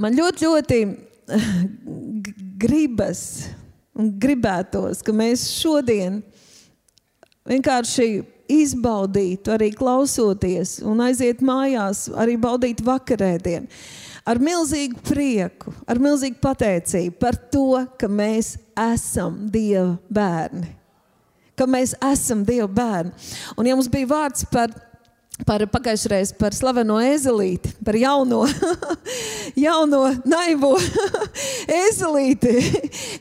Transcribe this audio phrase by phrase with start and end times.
[0.00, 0.78] Man ļoti, ļoti
[2.62, 3.24] gribas
[3.98, 6.20] un gribētos, ka mēs šodien
[7.48, 8.08] vienkārši
[8.52, 13.68] izbaudītu, arī klausoties, un aiziet mājās, arī baudīt vakarēdienu.
[14.28, 20.68] Ar milzīgu prieku, ar milzīgu pateicību par to, ka mēs esam Dieva bērni.
[21.58, 23.10] Ka mēs esam Dieva bērni.
[23.56, 24.70] Un, ja mums bija vārds par
[25.46, 28.42] par pagājušajā reizē par slaveno ezelīti, par jauno,
[29.66, 30.72] jauno naivo
[31.88, 32.54] ezelīti,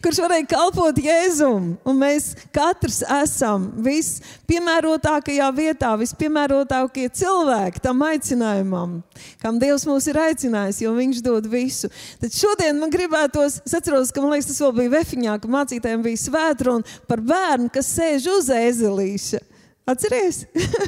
[0.04, 1.76] kurš varēja kalpot Jēzum.
[1.88, 9.00] Un mēs katrs esam vispiemērotākajā vietā, vispiemērotākie cilvēki tam aicinājumam,
[9.42, 11.90] kam Dievs mūs ir aicinājis, jo Viņš dod visu.
[12.22, 16.04] Tad šodien man gribētos, es atceros, ka man liekas, tas vēl bija vefiņā, ka mācītājiem
[16.06, 19.42] bija svētruna par bērnu, kas sēž uz ezelīša.
[19.90, 20.44] Atcerieties,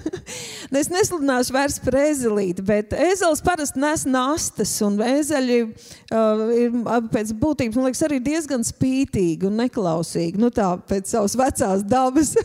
[0.72, 6.76] nu, es nesludināšu vairs par ezelīti, bet ezels parasti nes nastas, un ezeļi uh, ir
[7.10, 10.38] pēc būtības, man liekas, arī diezgan spītīgi un neklausīgi.
[10.38, 12.36] Nu, tā pēc savas vecās dabas.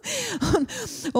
[0.54, 0.68] un,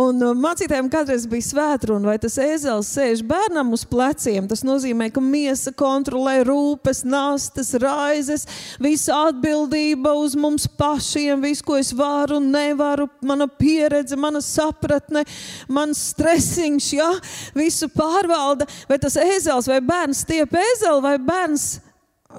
[0.04, 4.46] un uh, mācītājiem kādreiz bija svētruna, vai tas ezels sēž bērnam uz pleciem.
[4.46, 8.46] Tas nozīmē, ka miesa kontrolē rūpes, nastas, raizes,
[8.78, 14.75] visa atbildība uz mums pašiem, visu, ko es varu un nevaru, mana pieredze, mana sapņa
[14.76, 15.24] sapratne,
[15.68, 17.10] mans stresiņš, ja,
[17.56, 18.66] visu pārvalda.
[18.88, 21.80] Vai tas ēzels vai bērns stiep ēzeli vai bērns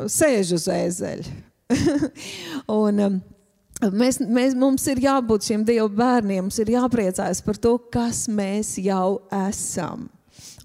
[0.08, 1.34] sēž uz ēzeļa.
[2.82, 3.18] un, um,
[3.78, 8.72] Mēs, mēs, mums ir jābūt šiem Dieva bērniem, mums ir jāpriecājas par to, kas mēs
[8.82, 10.08] jau esam.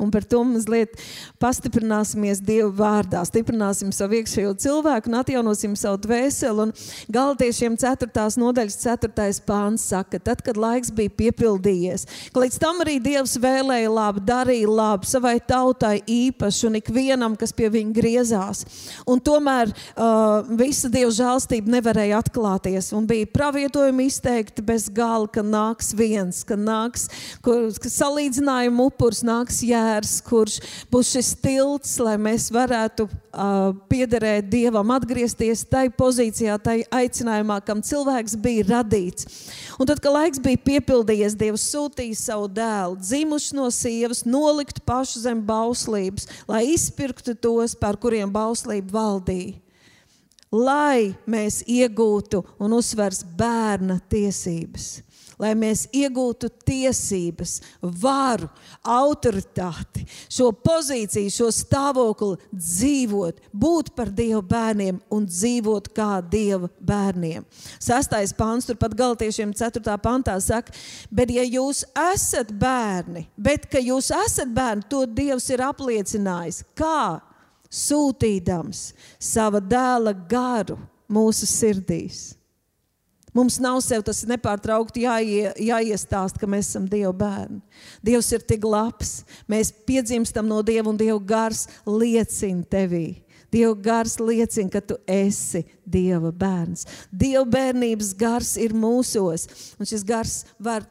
[0.02, 0.96] Un par to mazliet
[1.42, 6.66] pastiprināsimies Dieva vārdā, stiprināsim savu iekšējo cilvēku un atjaunosim savu dvēseli.
[6.66, 6.72] Un
[7.12, 8.08] Galtiešiem 4.
[8.40, 9.12] nodaļas 4.
[9.46, 14.70] pāns saka, tad, kad laiks bija piepildījies, ka līdz tam arī Dievs vēlēja labu, darīja
[14.70, 18.64] labu savai tautai īpaši un ikvienam, kas pie viņa griezās.
[19.06, 25.44] Un tomēr uh, visa Dieva žēlstība nevarēja atklāties un bija pravietojumi izteikti bez gala, ka
[25.46, 27.08] nāks viens, ka nāks,
[27.44, 30.58] ka salīdzinājuma upurs nāks piemērs, kurš
[30.90, 37.82] būs šis tilts, lai mēs varētu uh, piederēt Dievam, atgriezties tajā pozīcijā, tajā aicinājumā, kam
[37.82, 39.26] cilvēks bija radīts.
[39.78, 45.22] Un tad, kad laiks bija piepildījies, Dievs sūtīja savu dēlu, dzimuši no sievas, nolikt pašu
[45.22, 49.58] zem bauslības, lai izpirktu tos, par kuriem bauslība valdīja
[50.52, 54.98] lai mēs iegūtu un uzsvers bērna tiesības
[55.42, 58.48] lai mēs iegūtu tiesības, varu,
[58.86, 67.46] autoritāti, šo pozīciju, šo stāvokli dzīvot, būt par Dieva bērniem un dzīvot kā Dieva bērniem.
[67.82, 69.82] Sastais pāns, turpat galtiešiem 4.
[70.02, 70.74] pantā saka,
[71.10, 71.82] bet ja jūs
[72.14, 76.62] esat bērni, bet ka jūs esat bērni, to Dievs ir apliecinājis.
[76.78, 77.20] Kā?
[77.72, 80.76] Sūtīdams sava dēla garu
[81.12, 82.41] mūsu sirdīs.
[83.32, 87.62] Mums nav sev tas nepārtraukti jāie, jāiestāst, ka mēs esam Dieva bērni.
[88.04, 89.22] Dievs ir tik labs.
[89.48, 93.22] Mēs piedzimstam no Dieva un Dieva gars liecina tevī.
[93.52, 96.84] Dieva gars liecina, ka tu esi Dieva bērns.
[97.08, 99.48] Dieva bērnības gars ir mūsos,
[99.80, 100.84] un šis gars var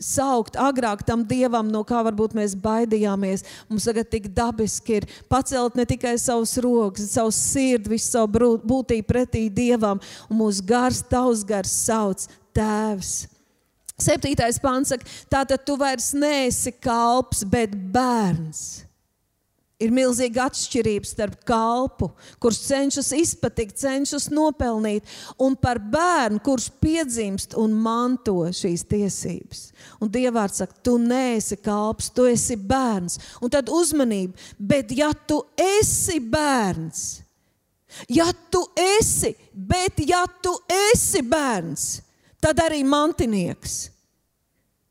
[0.00, 3.44] saukt agrāk tam dievam, no kā varbūt mēs baidījāmies.
[3.68, 9.06] Mums tagad tik dabiski ir pacelt ne tikai savus rokas, savu sirdi, visu savu būtību
[9.08, 13.24] pretī dievam, un mūsu gars, tavs gars sauc Tēvs.
[13.98, 18.83] Septītais pāns saka, tātad tu vairs neesi kalps, bet bērns.
[19.82, 25.02] Ir milzīga atšķirība starp kalpu, kurš cenšas izpatikt, cenšas nopelnīt,
[25.42, 29.64] un par bērnu, kurš piedzimst un manto šīs tiesības.
[29.98, 33.18] Un Dievs saka, tu neesi kalps, tu esi bērns.
[33.42, 37.02] Un tad uzmanība, bet ja tu esi bērns,
[38.14, 40.54] ja tu esi, bet ja tu
[40.92, 41.88] esi bērns,
[42.38, 43.88] tad arī mantinieks.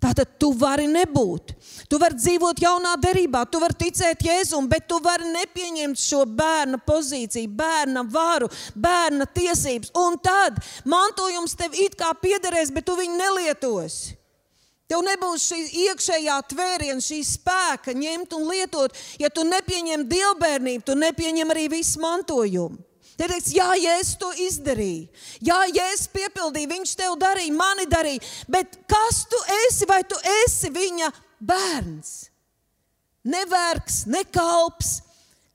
[0.03, 1.53] Tātad tu vari nebūt.
[1.93, 6.79] Tu vari dzīvot jaunā derībā, tu vari ticēt Jēzum, bet tu vari nepieņemt šo bērna
[6.81, 9.91] pozīciju, bērna varu, bērna tiesības.
[10.01, 10.57] Un tad
[10.89, 14.15] mantojums tev it kā piederēs, bet tu viņu nelietosi.
[14.89, 18.97] Tev nebūs šī iekšējā tvēriena, šī spēka ņemt un lietot.
[19.21, 22.81] Ja tu nepieņem dievbijību, tu nepieņem arī visu mantojumu.
[23.13, 25.11] Te teiks, jā, Jēzus to izdarīja.
[25.45, 28.25] Jā, Jēzus piepildīja, viņš tev darīja, mani darīja.
[28.49, 29.37] Bet kas tu
[29.67, 29.85] esi?
[29.85, 31.11] Vai tu esi viņa
[31.47, 32.13] bērns?
[33.23, 34.97] Nevergs, nekalps,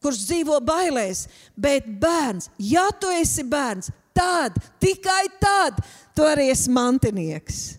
[0.02, 1.26] kurš dzīvo bailēs,
[1.56, 2.49] bet bērns.
[2.58, 5.82] Ja tu esi bērns, tad, tikai tad,
[6.17, 7.79] tu arī esi mantinieks.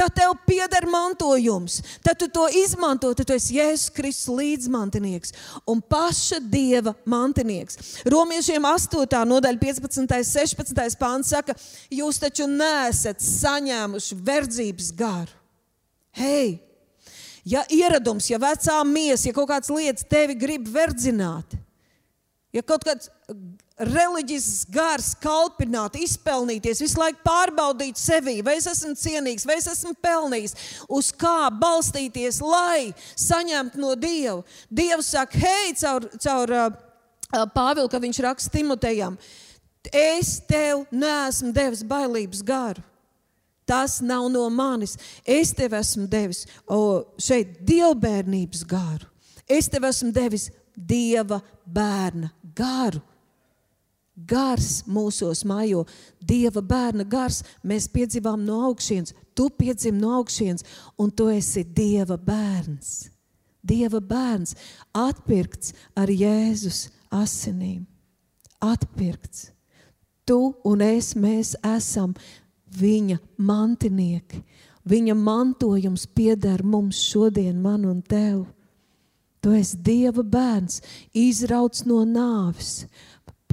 [0.00, 1.82] tad tev pieder mantojums.
[2.00, 5.34] Tad tu to izmanto, tad tu esi Jēzus Kristus līdzmantinieks
[5.68, 8.00] un paša Dieva mantinieks.
[8.08, 9.04] Romiešiem 8.
[9.28, 10.16] nodaļa 15.
[10.24, 10.96] 16.
[10.96, 11.52] pāns saka,
[11.92, 15.36] jūs taču nesat saņēmuši verdzības garu.
[16.16, 16.69] Hei!
[17.48, 21.56] Ja ieradums, ja vecā miesa, ja kaut kādas lietas tevi grib verdzināt,
[22.52, 23.08] ja kaut kāds
[23.80, 29.94] reliģisks gars, kalpināt, izpelnīties, visu laiku pārbaudīt sevi, vai es esmu cienīgs, vai es esmu
[30.04, 30.56] pelnījis,
[30.92, 34.42] uz kā balstīties, lai saņemtu no Dieva.
[34.68, 36.68] Dievs saka, hei, caur, caur uh,
[37.32, 39.16] uh Pāvilu, ka viņš raksta Timotejam,
[39.88, 42.84] es tev neesmu devis bailības garu.
[43.70, 44.96] Tas nav no manis.
[45.22, 49.06] Es tev esmu devis o, šeit dievbijības garu.
[49.46, 53.04] Es tev esmu devis dieva bērna garu
[54.26, 55.84] gars mūsos mājo,
[56.20, 57.42] Dieva bērna gars.
[57.64, 60.64] Mēs piedzimām no augšas, tu piedzim no augšas,
[60.98, 63.10] un tu esi Dieva bērns.
[63.60, 64.54] Dieva bērns,
[64.96, 67.84] atpirkts ar Jēzus asinīm.
[68.60, 69.50] Atpirkts.
[70.24, 72.14] Tu un es, mēs esam
[72.78, 74.42] viņa mantinieki.
[74.90, 78.46] Viņa mantojums pieder mums šodien, man un tev.
[79.40, 80.80] Tu esi Dieva bērns,
[81.16, 82.84] izrauts no nāves,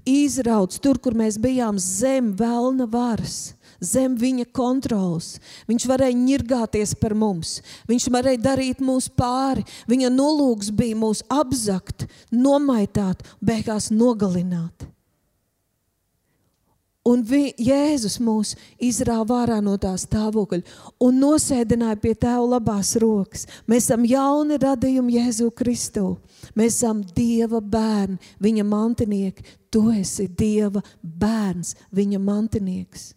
[0.07, 3.53] izrauts tur, kur mēs bijām zem vēlna varas.
[3.77, 5.35] Zem viņa kontrols.
[5.69, 9.67] Viņš varēja ņirgāties par mums, viņš varēja darīt mūs pāri.
[9.85, 14.87] Viņa nolūks bija mūs apzakt, nomaitāt, beigās nogalināt.
[17.07, 20.59] Un vi, Jēzus mūs izrāva ārā no tā stāvokļa
[21.03, 23.45] un nosēdināja pie tēva labās rokas.
[23.69, 26.17] Mēs esam jauni radījumi Jēzu Kristu.
[26.57, 29.45] Mēs esam Dieva bērni, viņa mantinieki.
[29.71, 33.13] Tu esi Dieva bērns, viņa mantinieks.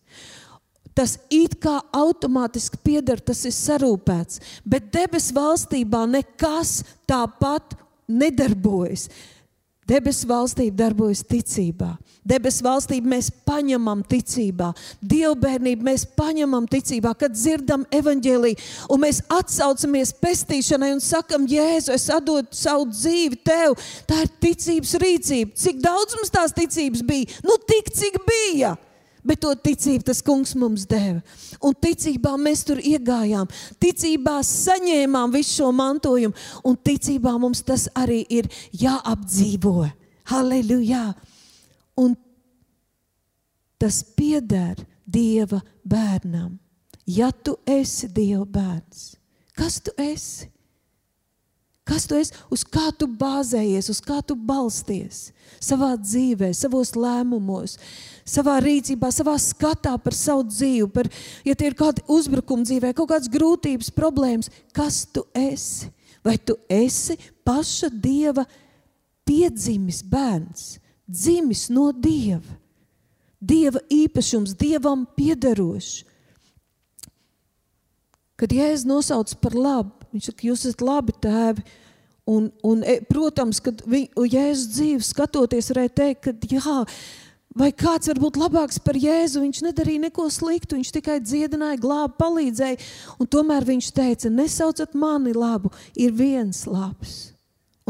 [0.95, 7.77] Tas it kā automātiski pieder, tas ir sarūpēts, bet debesu valstībā nekas tāpat
[8.11, 9.09] nedarbojas.
[9.91, 11.97] Debesu valstība darbojas ticībā.
[12.31, 14.69] Debesu valstību mēs paņemam ticībā,
[15.01, 22.07] dievbijību mēs paņemam ticībā, kad dzirdam evaņģēlīju un mēs atsaucamies pestīšanai un sakam, Jēzu, es
[22.13, 23.75] atdodu savu dzīvi tev.
[24.07, 25.57] Tā ir ticības rīcība.
[25.59, 27.41] Cik daudz mums tās ticības bija?
[27.47, 28.77] Nu, tik cik bija.
[29.27, 31.21] Bet to ticību tas kungs mums deva.
[31.65, 33.51] Un ticībā mēs tur iegājām.
[33.83, 36.37] Ticībā saņēmām visu šo mantojumu.
[36.65, 38.49] Un ticībā mums tas arī ir
[38.81, 39.91] jāapdzīvo.
[40.31, 41.11] Halleluja!
[42.01, 42.17] Un
[43.81, 44.79] tas pieder
[45.11, 46.55] Dieva bērnam.
[47.07, 49.17] Ja tu esi Dieva bērns,
[49.59, 50.47] kas tu esi?
[51.91, 52.37] Kas tu esi?
[52.53, 57.75] Uz kā tu bāzējies, uz kā tu balsties savā dzīvē, savos lēmumos,
[58.31, 61.09] savā rīcībā, savā skatā par savu dzīvi, par,
[61.47, 65.91] ja tie ir kādi uzbrukumi dzīvē, kaut kādas grūtības, problēmas, kas tu esi?
[66.25, 67.17] Vai tu esi
[67.49, 68.45] paša dieva
[69.25, 70.75] piedzimis bērns,
[71.09, 72.59] dzimis no dieva,
[73.41, 76.05] dieva īpašums, dievam piederošs?
[78.41, 81.65] Kad Jēzus nosauc par labu, viņš saka, jūs esat labi tēvi.
[82.31, 86.77] Un, un, e, protams, kad Jēzus dzīves skatoties, varēja teikt, ka jā,
[87.51, 89.41] Vai kāds var būt labāks par Jēzu?
[89.43, 92.79] Viņš nedarīja neko sliktu, viņš tikai dziedināja, glāba, palīdzēja.
[93.19, 97.33] Un tomēr viņš teica, nesaucat mani labu, ir viens labs.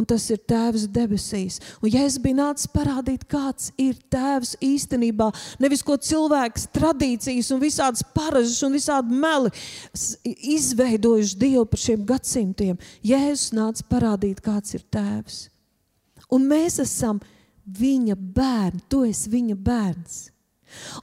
[0.01, 1.59] Un tas ir Tēvs debesīs.
[1.85, 5.27] Un Jēzus bija nācis parādīt, kāds ir Tēvs īstenībā.
[5.61, 9.53] Nevis ko cilvēks, tradīcijas un visādas paražas un visādi meli
[10.55, 12.81] izveidojuši Dievu par šiem gadsimtiem.
[13.05, 15.43] Jēzus nāca parādīt, kāds ir Tēvs.
[16.33, 17.37] Un mēs esam ielikumi
[17.79, 20.21] viņa bērni, tu esi viņa bērns.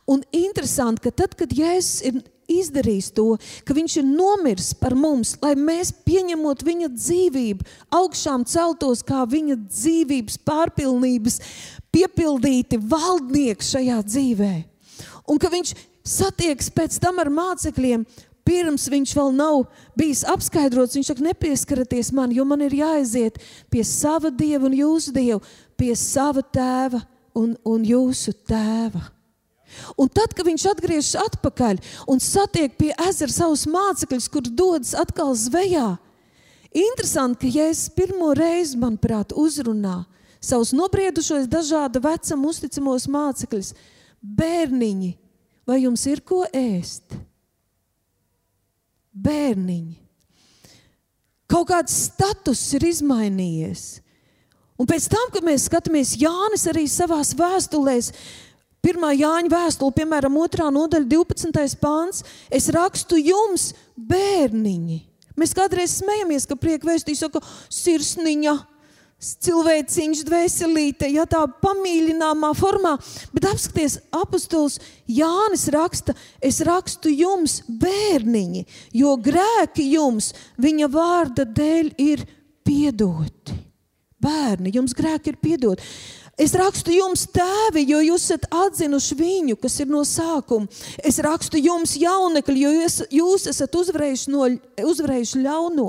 [0.08, 3.36] Un interesanti, ka tad, kad Jēzus ir izdarījis to,
[3.68, 7.68] ka viņš ir nomiris par mums, lai mēs pieņemot viņa dzīvību,
[8.00, 11.42] augšām celtos kā viņa dzīvības pārpilnības,
[11.92, 14.54] piepildīti valdnieki šajā dzīvē.
[15.28, 15.76] Un ka viņš
[16.08, 18.06] satiekas pēc tam ar mācekļiem,
[18.48, 19.66] pirms viņš vēl nav
[20.00, 20.96] bijis apskaidrots.
[20.96, 25.42] Viņš saka, nepieskaraties man, jo man ir jāaiziet pie sava dieva un jūsu dieva,
[25.78, 27.04] pie sava tēva
[27.38, 29.04] un, un jūsu tēva.
[30.00, 31.80] Un tad, kad viņš atgriežas atpakaļ
[32.10, 35.98] un satiek pie ezera savus mācekļus, kur dodas atkal zvejā,
[36.72, 40.06] interesanti, ka Jēzus pirmo reizi, manuprāt, uzrunā
[40.40, 43.74] savus nobriedušos, dažāda vecuma uzticamos mācekļus.
[44.22, 45.12] Bērniņi,
[45.68, 47.16] vai jums ir ko ēst?
[49.14, 49.98] Bērniņi.
[51.48, 53.86] Kaut kāds status ir izmainījies.
[54.78, 58.12] Un pēc tam, kad mēs skatāmies, Jānis arī savā vēstulēs
[58.88, 60.70] Pirmā Jāņa vēstule, piemēram, 2.
[60.72, 61.76] nodaļa, 12.
[61.82, 62.24] pāns.
[62.54, 65.02] Es rakstu jums, bērniņi.
[65.38, 67.42] Mēs kādreiz smejamies, ka prieka vēstīs saka,
[67.74, 68.56] sirsniņa,
[69.44, 72.96] cilvēciņš, dvēselīte, ja tā pamīļināmā formā.
[73.36, 74.80] Bet apskaties, apustulis
[75.10, 78.66] Jānis raksta, es rakstu jums, bērniņi,
[79.04, 80.32] jo grēki jums
[80.62, 82.28] viņa vārda dēļ ir
[82.64, 83.67] piedoti.
[84.24, 85.86] Bērni, jums grēki ir piedoti.
[86.38, 90.70] Es rakstu jums, tēvi, jo jūs esat atzinuši viņu, kas ir no sākuma.
[91.02, 94.46] Es rakstu jums, jaunekļi, jo jūs, jūs esat uzvarējuši, no,
[94.86, 95.88] uzvarējuši ļauno.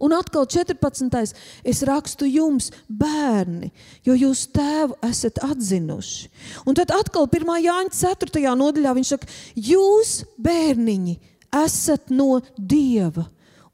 [0.00, 1.36] Un atkal 14.
[1.62, 3.68] es rakstu jums, bērni,
[4.06, 6.30] jo jūs tēvu esat atzinuši.
[6.64, 7.52] Un tad atkal 1.
[7.66, 8.46] Jāņa 4.
[8.58, 11.18] nodaļā viņš saka, jūs, bērniņi,
[11.60, 13.28] esat no Dieva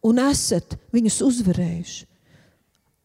[0.04, 2.04] un esat viņus uzvarējuši.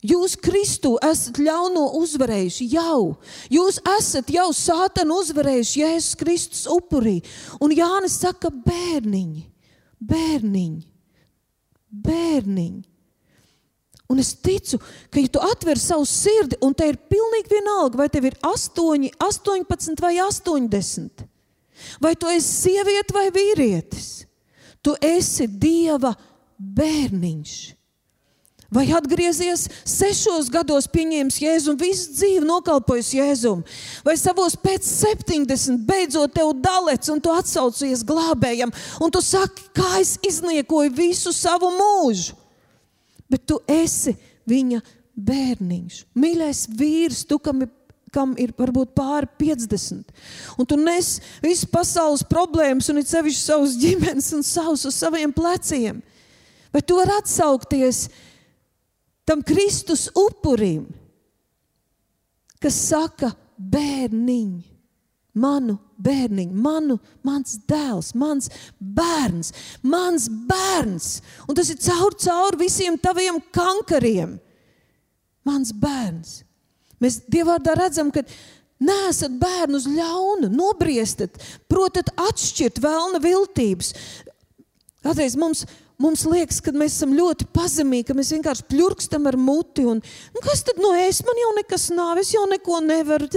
[0.02, 3.18] Jūs, Kristu, esat ļauno uzvarējuši jau.
[3.54, 7.20] Jūs esat jau sātanu uzvarējuši Jēzus Kristus upurī.
[7.62, 9.44] Un Jānis saka, bērniņi,
[10.02, 10.88] bērniņi,
[12.08, 12.82] bērniņi.
[14.12, 14.80] Un es ticu,
[15.14, 19.06] ka, ja tu atver savu sirdi, un te ir pilnīgi vienalga, vai tev ir 8,
[19.22, 21.24] 18 vai 80,
[22.04, 24.10] vai tu esi sieviete vai vīrietis,
[24.84, 26.12] tu esi Dieva
[26.58, 27.54] bērniņš.
[28.72, 33.66] Vai atgriezies sešos gados, pieņēmis Jēzu un visu dzīvi nokalpojis Jēzum,
[34.06, 38.72] vai savos pēc 70 beidzot tev dalets un tu atsaucies glābējam,
[39.04, 42.38] un tu saki, kā es izniekoju visu savu mūžu.
[43.28, 44.16] Bet tu esi
[44.48, 44.80] viņa
[45.20, 47.72] bērniņš, mīļais vīrs, tu kam ir
[48.12, 50.10] kam ir varbūt pāri 50.
[50.60, 51.14] Un tu nes
[51.44, 56.02] visu pasaules problēmas, un it sevišķi savus ģimenes un savus uz saviem pleciem.
[56.76, 58.10] Vai tu vari atsaukties
[59.28, 60.88] tam Kristus upurim,
[62.62, 64.52] kas saka, bērniņ,
[65.38, 68.50] manu bērniņu, manu, mans dēls, mans
[68.80, 69.52] bērns,
[69.84, 71.10] mans bērns.
[71.48, 74.38] Un tas ir caur, caur visiem taviem kankariem.
[75.48, 76.42] Mans bērns.
[77.02, 78.22] Mēs Dievvvārdā redzam, ka
[78.82, 83.96] neesat bērnu uz ļaunu, nobriestat, protat atšķirt vēlna viltības.
[85.02, 85.66] Kādreiz mums
[86.02, 89.86] Mums liekas, ka mēs esam ļoti pazemīgi, ka mēs vienkārši pļurkstam ar muti.
[89.86, 91.22] Un, nu, kas tad no es?
[91.28, 93.30] Man jau nekas nav, es jau neko nevaru.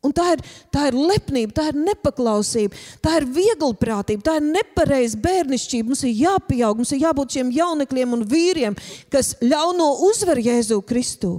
[0.00, 0.40] Un tā ir,
[0.72, 5.90] tā ir lepnība, tā ir nepaklausība, tā ir vieglprātība, tā ir nepareiza bērnišķība.
[5.90, 8.78] Mums ir jāpieaug, mums ir jābūt šiem jaunekļiem un vīriem,
[9.12, 11.34] kas ļauno uzvar Jēzu Kristu.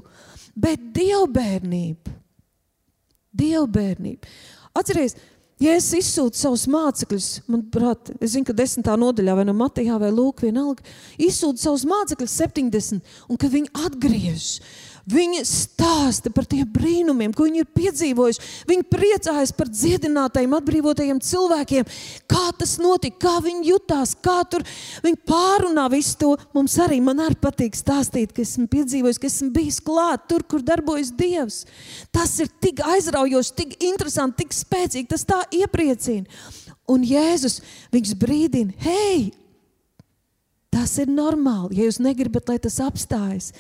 [0.54, 2.14] Bet dievbijība,
[3.42, 4.30] dievbijība.
[4.78, 5.18] Atcerieties,
[5.62, 10.42] Jēzus izsūta savus mācekļus, manuprāt, es zinu, ka desmitā nodaļā vai no Matejā vai Lūk,
[10.42, 10.82] vienalga,
[11.22, 14.56] izsūta savus mācekļus 70, un kad viņi atgriežas,
[15.10, 18.50] Viņi stāsta par tiem brīnumiem, ko viņi ir piedzīvojuši.
[18.70, 21.90] Viņi priecājas par dziedinātajiem, atbrīvotajiem cilvēkiem.
[22.30, 24.66] Kā tas notika, kā viņi jutās, kā tur
[25.02, 26.32] viņi pārunā visu to.
[26.54, 30.62] Mums arī, man arī patīk stāstīt, ka esmu piedzīvojis, ka esmu bijis klāt tur, kur
[30.66, 31.64] darbojas Dievs.
[32.14, 35.10] Tas ir tik aizraujoši, tik interesanti, tik spēcīgi.
[35.10, 36.30] Tas tā iepriecina.
[36.92, 37.62] Un Jēzus
[37.94, 39.32] viņš brīdina, hei,
[40.74, 41.80] tas ir normāli.
[41.80, 43.52] Ja jūs negribat, lai tas apstājas,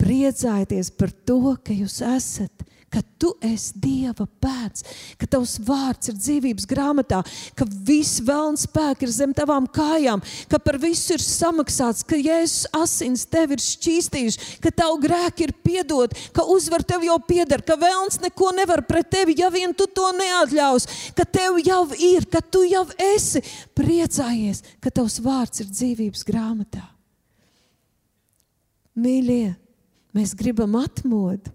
[0.00, 4.82] Priecājieties par to, ka jūs esat, ka tu esi Dieva bērns,
[5.20, 7.20] ka tavs vārds ir dzīvības grāmatā,
[7.54, 12.66] ka viss vēlns spēks ir zem tavām kājām, ka par visu ir samaksāts, ka Jēzus
[12.74, 17.78] asins tevi ir šķīstījuši, ka tavu grēki ir piedot, ka uzvar tev jau pieder, ka
[17.78, 22.42] vēlns neko nevar pret tevi, ja vien tu to neatļaus, ka tev jau ir, ka
[22.42, 23.44] tu jau esi.
[23.78, 26.82] Priecājies, ka tavs vārds ir dzīvības grāmatā.
[28.98, 29.59] Mīļie!
[30.16, 31.52] Mēs gribam atmodu.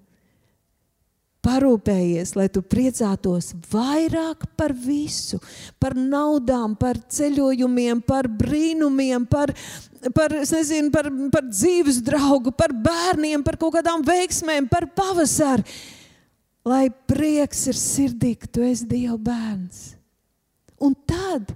[1.46, 5.38] Parūpējies, lai tu priecātos vairāk par visu,
[5.78, 9.54] par naudām, par ceļojumiem, par brīnumiem, par,
[10.18, 15.68] par, nezinu, par, par dzīves draugu, par bērniem, par kaut kādām veiksmēm, par pavasaru.
[16.66, 19.92] Lai prieks ir sirdī, ka tu esi Dieva bērns.
[20.82, 21.54] Un tad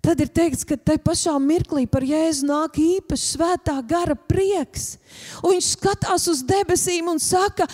[0.00, 4.94] Tad ir teikts, ka tajā pašā mirklī par Jēzu nāk īpašs svētā gara prieks.
[5.42, 7.66] Un viņš skatās uz debesīm un saka,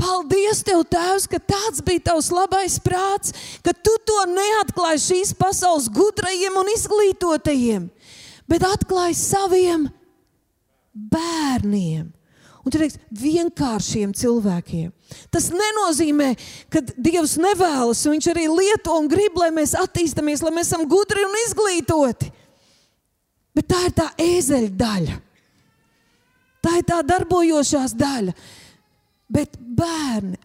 [0.00, 5.90] Paldies, Tev, Tēvs, ka tāds bija Tavs labais prāts, ka Tu to neatklāji šīs pasaules
[5.92, 7.86] gudrajiem un izglītotajiem,
[8.48, 9.88] bet atklāji saviem
[10.94, 12.08] bērniem.
[12.64, 14.88] Un tur teiks, vienkāršiem cilvēkiem.
[15.32, 16.30] Tas nenozīmē,
[16.72, 20.86] ka Dievs nevēlas, un Viņš arī lieto un grib, lai mēs attīstāmies, lai mēs esam
[20.88, 22.30] gudri un izglītoti.
[23.54, 25.18] Bet tā ir tā ēzeļa daļa.
[26.64, 28.32] Tā ir tā darbojošās daļa.
[29.34, 30.38] Bet bērni,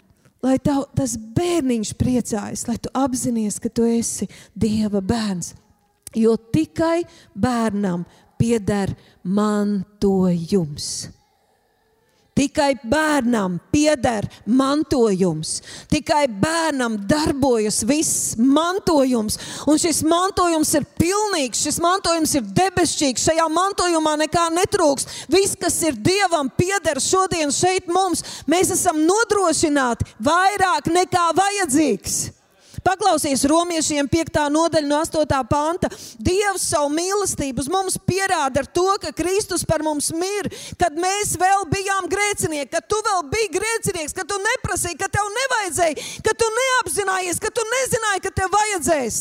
[0.43, 5.53] lai tav, tas bērniņš priecājas, lai tu apzinājies, ka tu esi Dieva bērns.
[6.17, 7.05] Jo tikai
[7.37, 8.03] bērnam
[8.39, 8.91] pieder
[9.23, 11.09] mantojums.
[12.39, 15.57] Tikai bērnam pieder mantojums.
[15.91, 19.35] Tikai bērnam darbojas viss mantojums.
[19.67, 23.27] Un šis mantojums ir pilnīgs, šis mantojums ir debesšķīgs.
[23.27, 25.27] Šajā mantojumā nekā netrūks.
[25.27, 28.23] Viss, kas ir dievam, pieder šodien šeit mums.
[28.47, 32.38] Mēs esam nodrošināti vairāk nekā vajadzīgs.
[32.83, 34.39] Paklausies romiešiem 5.
[34.53, 35.39] nodaļa no 8.
[35.49, 35.89] panta.
[36.19, 41.35] Dievs savu mīlestību uz mums pierāda ar to, ka Kristus par mums mir, kad mēs
[41.39, 46.35] vēl bijām grēcinieki, kad tu vēl biji grēcinieks, kad tu neprasīji, ka tev nevajadzēja, ka
[46.37, 49.19] tu neapzinājies, ka tu nezināji, ka tev vajadzēs.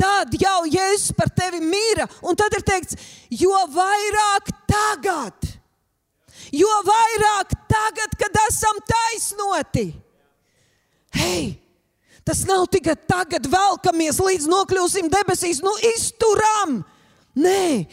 [0.00, 2.96] Tad jau Jēzus par tevi mīra, un tad ir teikts,
[3.36, 5.50] jo vairāk tagad,
[6.56, 9.90] jo vairāk tagad, kad esam taisnoti.
[11.20, 11.58] Hei,
[12.24, 16.80] Tas nav tikai tagad, velkamies līdz nokļūsim debesīs, nu izturam.
[17.40, 17.86] Nē,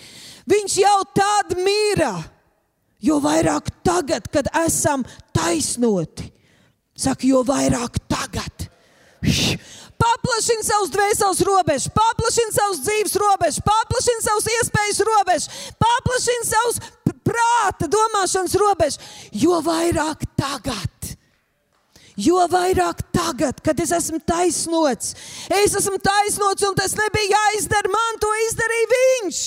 [0.50, 2.16] viņš jau tad mīra.
[3.04, 5.04] Jo vairāk tagad, kad esam
[5.36, 6.26] taisnoti,
[6.98, 8.66] saka, jo vairāk tagad.
[9.98, 15.48] Paplašini savus dvēseles robežas, paplašini savus dzīves robežas, paplašini savus iespējas robežas,
[15.82, 16.82] paplašini savus
[17.26, 19.00] prāta domāšanas robežas,
[19.34, 20.97] jo vairāk tagad.
[22.18, 25.14] Jo vairāk tagad, kad es esmu taisnots,
[25.54, 29.42] es esmu taisnots un tas nebija jāizdara man, to izdarīja viņš.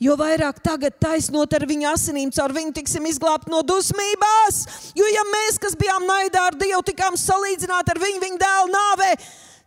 [0.00, 4.62] Jo vairāk tagad taisnot ar viņa asinīm, caur viņu tiksim izglābti no dusmībās.
[4.96, 9.10] Jo ja mēs, kas bijām naidā ar Dievu, tikām salīdzināti ar viņu, viņa dēlu nāvē,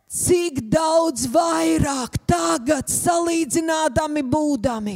[0.10, 4.96] cik daudz vairāk tagad salīdzinādami būdami.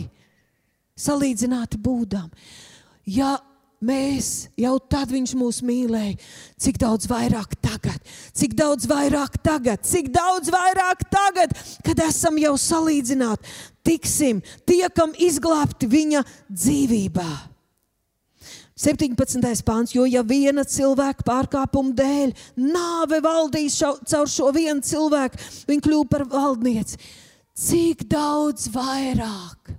[0.98, 2.50] Salīdzināti būdami.
[3.13, 3.36] Ja
[3.77, 6.15] Mēs jau tad viņš mūs mīlēja.
[6.57, 8.01] Cik daudz vairāk tagad,
[8.34, 11.53] cik daudz vairāk tagad, cik daudz vairāk tagad,
[11.86, 13.46] kad esam jau salīdzināti,
[13.86, 17.29] tiksim, tiekam izglābti viņa dzīvībā.
[18.77, 19.41] 17.
[19.65, 25.85] pāns, jo ja viena cilvēka pārkāpuma dēļ nāve valdīs šo, caur šo vienu cilvēku, viņa
[25.85, 27.00] kļūst par valdnieci.
[27.57, 29.74] Cik daudz vairāk,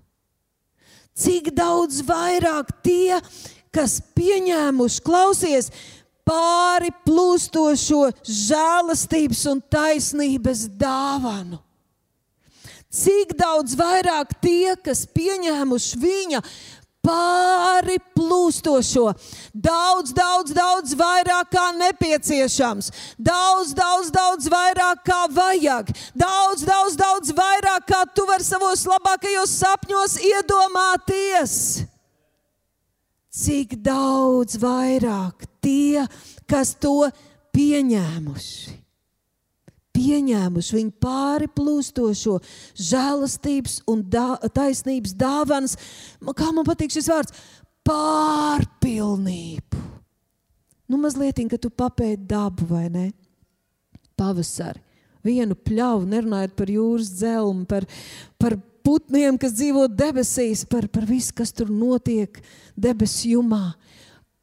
[1.14, 3.20] cik daudz vairāk tie,
[3.74, 5.70] kas pieņēmuši, klausies,
[6.28, 11.62] pāri plūstošo žēlastības un taisnības dāvanu.
[12.88, 16.40] Cik daudz vairāk tie, kas pieņēmuši viņa
[17.04, 19.12] pāri plūstošo,
[19.52, 27.36] daudz, daudz, daudz vairāk kā nepieciešams, daudz, daudz, daudz vairāk kā vajag, daudz, daudz, daudz
[27.36, 31.54] vairāk kā tu vari savos labākajos sapņos iedomāties
[33.38, 36.04] cik daudz vairāk tie,
[36.50, 37.08] kas to
[37.54, 38.76] pieņēmuši.
[39.98, 42.36] Pieņēmuši viņu pāri plūstošo
[42.78, 45.74] žēlastības un dā, taisnības dāvanas,
[46.38, 47.34] kā man patīk šis vārds,
[47.88, 49.82] pārpilnību.
[50.88, 53.08] Nu, mazliet, kad tu papēti dabu vai ne?
[54.18, 54.80] Pavasari.
[55.26, 57.84] Vienu pļauju, nerunājot par jūras dzelmu, par,
[58.40, 58.56] par
[58.88, 62.40] putniem, kas dzīvo debesīs, par, par visu, kas tur notiek
[62.72, 63.74] debesu jumā.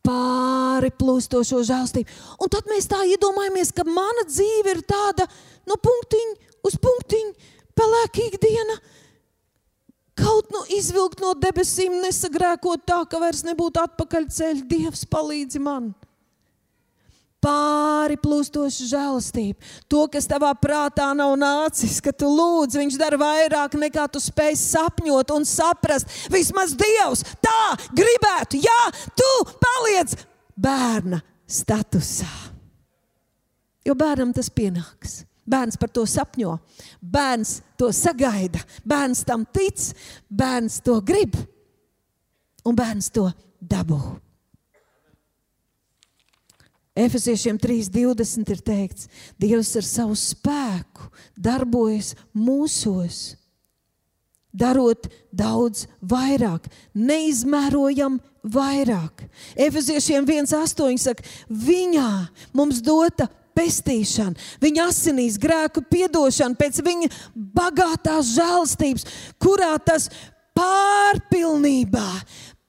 [0.06, 2.18] Pāri plūstošo žēlstību.
[2.46, 5.26] Un tad mēs tā iedomājamies, ka mana dzīve ir tāda
[5.66, 6.36] no nu, punktiņa
[6.70, 7.34] uz punktiņu,
[7.78, 8.78] pelēka ikdiena.
[10.16, 14.62] Kaut nu izvilkt no debesīm, nesagrēkot tā, ka vairs nebūtu atpakaļceļš.
[14.70, 15.92] Dievs palīdzi man!
[17.46, 19.62] Pāri plūstoša žēlastība.
[19.92, 24.58] To, kas tavā prātā nav nācis, ka tu lūdz, viņš dara vairāk nekā tu spēj
[24.64, 26.10] sapņot un saprast.
[26.34, 27.62] Vismaz Dievs tā
[27.94, 28.82] gribētu, ja
[29.14, 29.32] tu
[29.62, 30.18] paliec
[30.58, 32.34] bērna statusā.
[33.86, 35.22] Jo bērnam tas pienāks.
[35.46, 36.56] Bērns par to sapņo,
[37.06, 39.92] bērns to sagaida, bērns tam tic,
[40.26, 41.38] bērns to grib
[42.66, 43.28] un bērns to
[43.62, 44.25] dabū.
[46.96, 53.36] Efeziešiem 3.20 ir teikts, Dievs ar savu spēku darbojas mūsos,
[54.56, 58.16] darot daudz vairāk, neizmērojam
[58.48, 59.26] vairāk.
[59.60, 62.12] Efeziešiem 1.8 saka, viņā
[62.56, 70.08] mums dota pestīšana, viņa asinīs, grēku piedošana, pēc viņa bagātās žēlstības, kurā tas
[70.56, 72.10] pārpilnībā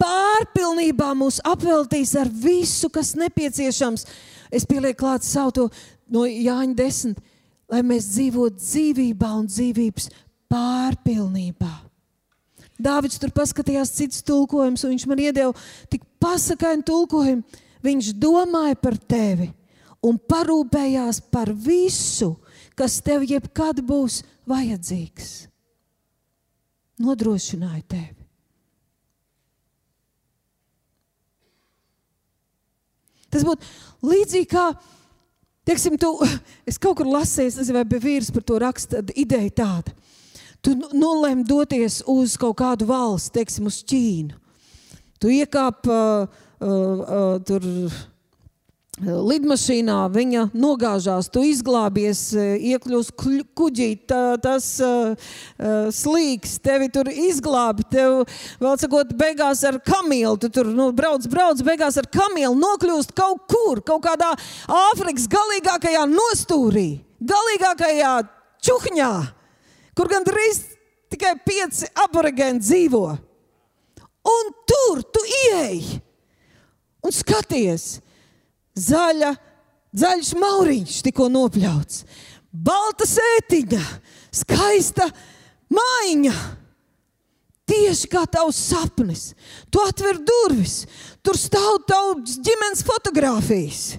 [0.00, 4.06] pārpilnībā mūs apveltīs ar visu, kas nepieciešams.
[4.52, 5.66] Es pielieku klāt savu to
[6.12, 7.16] no Jāņa 10,
[7.72, 10.08] lai mēs dzīvotu dzīvībā un dzīvības
[10.52, 11.74] pārpilnībā.
[12.76, 15.54] Dāvids tur paskatījās citus tulkojumus, un viņš man iedeva
[15.92, 17.62] tik pasakainu tulkojumu.
[17.86, 19.46] Viņš domāja par tevi,
[20.04, 22.32] un parūpējās par visu,
[22.76, 25.46] kas tev jebkad būs vajadzīgs.
[27.04, 28.25] Nodrošināja tevi.
[33.36, 34.70] Tas būtu līdzīgi kā,
[35.68, 36.14] teiksim, tu,
[36.68, 39.92] es kaut kur lasīju, es nezinu, vai bija vīrs par to raksta, ideja tāda.
[40.64, 44.40] Tu nolēmi doties uz kaut kādu valsti, teiksim, uz Ķīnu.
[45.22, 47.68] Tu iekāp uh, uh, uh, tur
[49.04, 53.12] lidmašīnā, viņa nogāžās, tu izglābies, iekļūsi
[53.56, 58.22] kuģī, tā, tas uh, uh, slīgs, tevi tur izglābi, tev,
[58.62, 63.44] vēl sakot, beigās ar kamilu, tu tur nu, brauc, brauc, beigās ar kamilu nokļūst kaut
[63.50, 64.32] kur, kaut kādā
[64.66, 66.88] Āfrikas galīgākajā nostūrī,
[67.20, 68.14] galīgākajā
[68.64, 69.12] čuhņā,
[69.96, 70.64] kur gandrīz
[71.12, 73.04] tikai pieci aborigēni dzīvo.
[74.26, 75.20] Un tur tu
[75.52, 76.00] ieej
[77.04, 78.00] un skaties,
[78.76, 79.32] zaļa,
[79.96, 82.04] zaļš mauriņš tikko nopļauts,
[82.52, 83.82] balta sētiņa,
[84.34, 85.08] skaista
[85.72, 86.36] mājiņa.
[87.66, 89.32] Tieši kā tavs sapnis.
[89.74, 90.84] Tu atver durvis,
[91.18, 93.96] tur stāv tavs ģimenes fotografijas.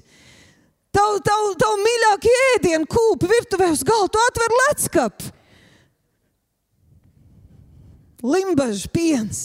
[0.96, 5.34] Tavu tav, tav mīļākie ēdienu kūpi virtuvē uz galda, tu atver leckapu.
[8.24, 9.42] Limbažs piens.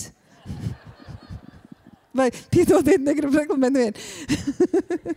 [2.17, 5.15] Vai piedodiet, negribu reklamēt vienu.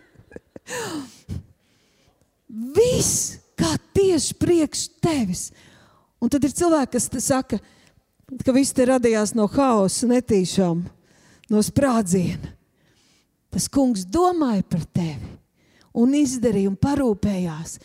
[2.76, 5.50] Viss kā tieši priekš tevis.
[6.24, 7.60] Un tad ir cilvēki, kas saka,
[8.46, 10.84] ka viss te radījās no haosa, netīšām,
[11.52, 12.54] no sprādziena.
[13.52, 15.36] Tas kungs domāja par tevi
[15.96, 17.78] un izdarīja un parūpējās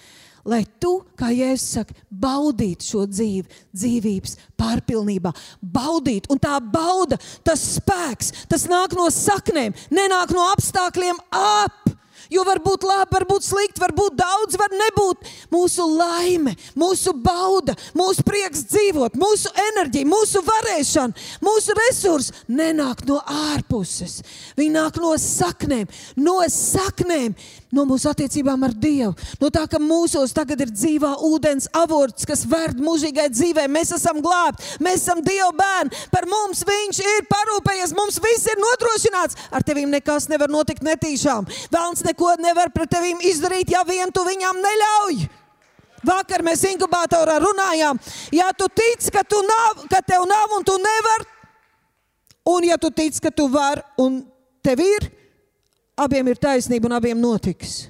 [0.51, 5.33] lai tu, kā Jēzus saka, baudītu šo dzīvi, dzīvības pārpilnībā,
[5.63, 6.33] baudītu.
[6.35, 11.97] Un tā bauda, tas spēks, tas nāk no saknēm, nenāk no apstākļiem ap.
[12.31, 15.27] Jo var būt labi, var būt slikti, var būt daudz, var nebūt.
[15.51, 23.19] Mūsu laime, mūsu bauda, mūsu prieks dzīvot, mūsu enerģija, mūsu varēšana, mūsu resursi nenāk no
[23.51, 24.21] ārpuses.
[24.61, 25.91] Viņi nāk no saknēm,
[26.23, 27.35] no saknēm,
[27.75, 29.13] no mūsu attiecībām ar Dievu.
[29.41, 33.69] No tā, ka mūsos tagad ir dzīvā ūdens avots, kas vērd mūžīgai dzīvei.
[33.71, 36.07] Mēs esam glābti, mēs esam Dieva bērni.
[36.13, 39.39] Par mums Viņš ir parūpējies, mums viss ir nodrošināts.
[39.55, 41.49] Ar tevīm nekas nevar notikt netīšām.
[41.73, 45.21] Vēlns neko nevar pret tevīm izdarīt, ja vien tu viņam neļauj.
[46.07, 47.99] Vakar mēs inkubatorā runājām,
[48.33, 51.27] ja tu tici, ka, tu nav, ka tev nav un tu nevari,
[52.49, 54.23] un ja tu tici, ka tu vari un
[54.65, 55.11] tev ir,
[56.01, 57.89] abiem ir taisnība un abiem notiks.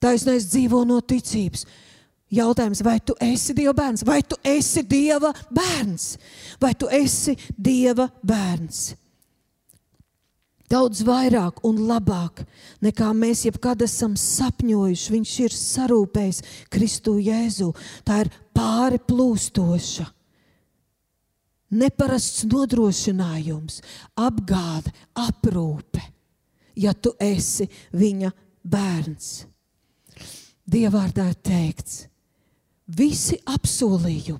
[0.00, 1.66] Taisnais dzīvo no ticības.
[2.30, 6.12] Jautājums, vai tu esi Dieva bērns, vai tu esi Dieva bērns,
[6.62, 8.92] vai tu esi Dieva bērns?
[10.70, 12.44] Daudz vairāk un labāk
[12.84, 15.10] nekā mēs jebkad esam sapņojuši.
[15.16, 16.38] Viņš ir sarūpējis
[16.70, 17.72] Kristu Jēzu.
[18.06, 20.06] Tā ir pāri plūstoša.
[21.74, 23.80] Neparasts nodrošinājums,
[24.18, 26.02] apgāde, aprūpe,
[26.76, 28.30] ja tu esi viņa
[28.62, 29.30] bērns.
[30.70, 32.04] Dievvvārdā ir teikts,
[32.86, 34.38] visi apsolījumi,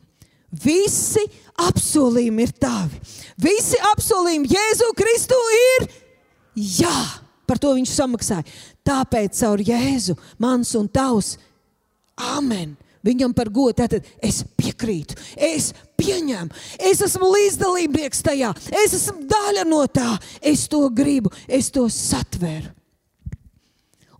[0.63, 1.25] visi
[1.67, 3.01] apsolījumi ir tavi.
[3.41, 5.89] Visi apsolījumi Jēzu Kristu ir
[6.61, 8.45] Jā, par to viņš samaksāja.
[8.87, 11.37] Tāpēc caur Jēzu mans un tavs
[12.21, 12.75] Amen.
[13.07, 13.79] Viņam par godu.
[13.81, 16.53] Tātad es piekrītu, es pieņemu,
[16.91, 18.53] es esmu līdzdalībnieks tajā,
[18.85, 22.69] es esmu daļa no tā, es to gribu, es to satveru.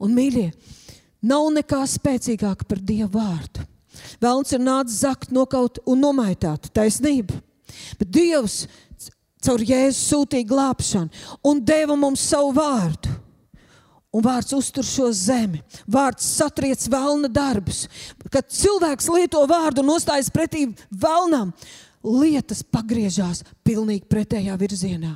[0.01, 0.49] Un, mīļie,
[1.29, 3.67] nav nekā spēcīgāka par Dievu vārdu.
[4.21, 7.37] Vēlns ir nācis zakt, nokaut un nomaitāt taisnību.
[8.01, 8.63] Bet Dievs
[9.45, 13.13] caur Jēzu sūtīja glābšanu un deva mums savu vārdu.
[14.11, 17.85] Un vārds uztur šo zemi, vārds satriec vēlna darbus.
[18.27, 21.53] Kad cilvēks lieto vārdu un nostājas pretī vēlnam,
[22.03, 25.15] lietas pagriežās pilnīgi pretējā virzienā.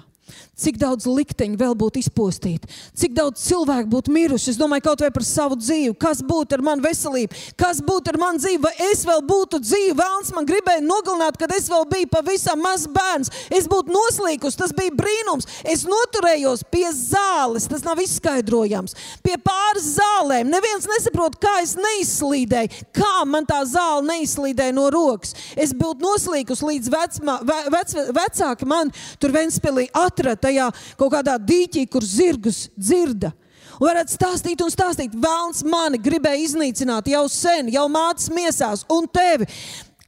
[0.54, 4.52] Cik daudz likteņu vēl būtu izpostīti, cik daudz cilvēku būtu miruši.
[4.52, 8.18] Es domāju, kaut vai par savu dzīvi, kas būtu ar manu veselību, kas būtu ar
[8.22, 9.96] manu dzīvi, vai es vēl būtu dzīva.
[9.98, 13.32] Vēlns man gribēja nogalināt, kad es vēl biju pavisam mazs bērns.
[13.50, 15.48] Es būtu noslīkus, tas bija brīnums.
[15.66, 18.94] Es noturējos pie zāles, tas nav izskaidrojams.
[19.26, 20.54] Pie pāris zālēm.
[20.54, 25.34] Neviens nesaprot, kā es neizslīdēju, kā man tā zāle neizslīdēja no rokas.
[25.58, 30.68] Es būtu noslīkus līdz vecmā, ve, vec, vecāki man tur Ventspēlī atrada tajā
[31.00, 33.32] kaut kādā dīķī, kur zirgus dzirda.
[33.80, 39.08] Un varētu stāstīt un stāstīt, Vēlns mani gribēja iznīcināt jau sen, jau mātes miesās un
[39.10, 39.48] tevi.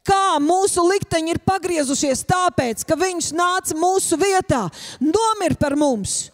[0.07, 4.69] Kā mūsu likteņi ir pagriezušies tāpēc, ka viņš nāca mūsu vietā,
[5.03, 6.29] nomira par mums.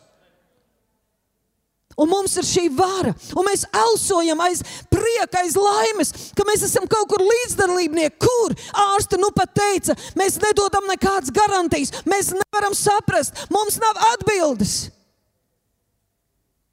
[2.03, 6.89] Un mums ir šī vara, un mēs elsojam aiz prieka, aiz laimes, ka mēs esam
[6.91, 8.19] kaut kur līdzdalībnieki.
[8.23, 8.57] Kur
[8.89, 14.91] ārste nu pat teica, mēs nedodam nekādas garantijas, mēs nevaram saprast, mums nav atbildes.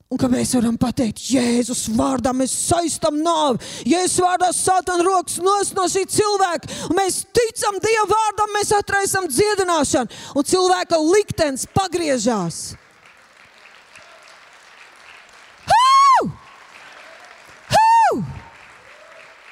[0.09, 3.61] Un ka mēs varam pateikt, Jēzus vārdā mēs saistām nāvi,
[3.91, 5.37] Jēzus vārdā sātana rokas
[5.77, 12.71] no šī cilvēka, mēs ticam Dieva vārdam, mēs atraisam dziedināšanu, un cilvēka liktenis pagriežās.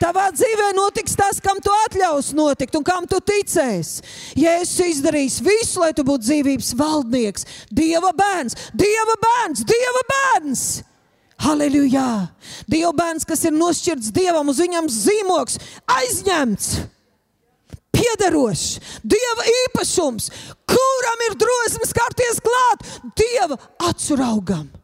[0.07, 4.05] Tavā dzīvē notiks tas, kam tu atļaus notikt un kam tu ticēsi.
[4.39, 7.43] Jēzus izdarīs visu, lai tu būtu dzīvības valdnieks,
[7.75, 10.63] Dieva bērns, Dieva bērns, Dieva bērns.
[11.43, 12.07] Halleluja!
[12.71, 15.59] Dieva bērns, kas ir nošķirts Dievam, uz viņam zīmoks,
[15.97, 16.71] aizņemts,
[17.99, 20.31] piederošs, Dieva īpašums,
[20.71, 23.59] kuram ir drosmes kārties klāt Dieva
[23.91, 24.76] acu raugam.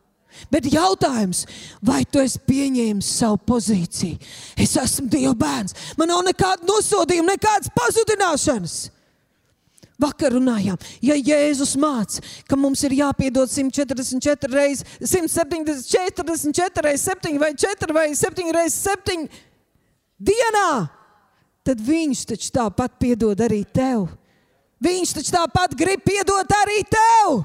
[0.54, 1.48] Bet jautājums,
[1.82, 4.20] vai tu esi pieņēmis savu pozīciju?
[4.62, 8.76] Es esmu Dieva bērns, man nav nekāda nosodījuma, nekādas pazudināšanas.
[10.04, 17.54] Vakar runājām, ja Jēzus māca, ka mums ir jāpiedod 144 reizes, 174 reizes 7 vai
[17.58, 19.28] 4 vai 7 reizes 7
[20.18, 20.70] dienā,
[21.66, 24.10] tad viņš taču tāpat piedod arī tev.
[24.84, 27.44] Viņš taču tāpat grib piedot arī tev.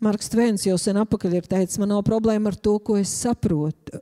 [0.00, 4.00] Marks Tvēns jau sen atpakaļ ir teicis, man nav problēma ar to, ko es saprotu.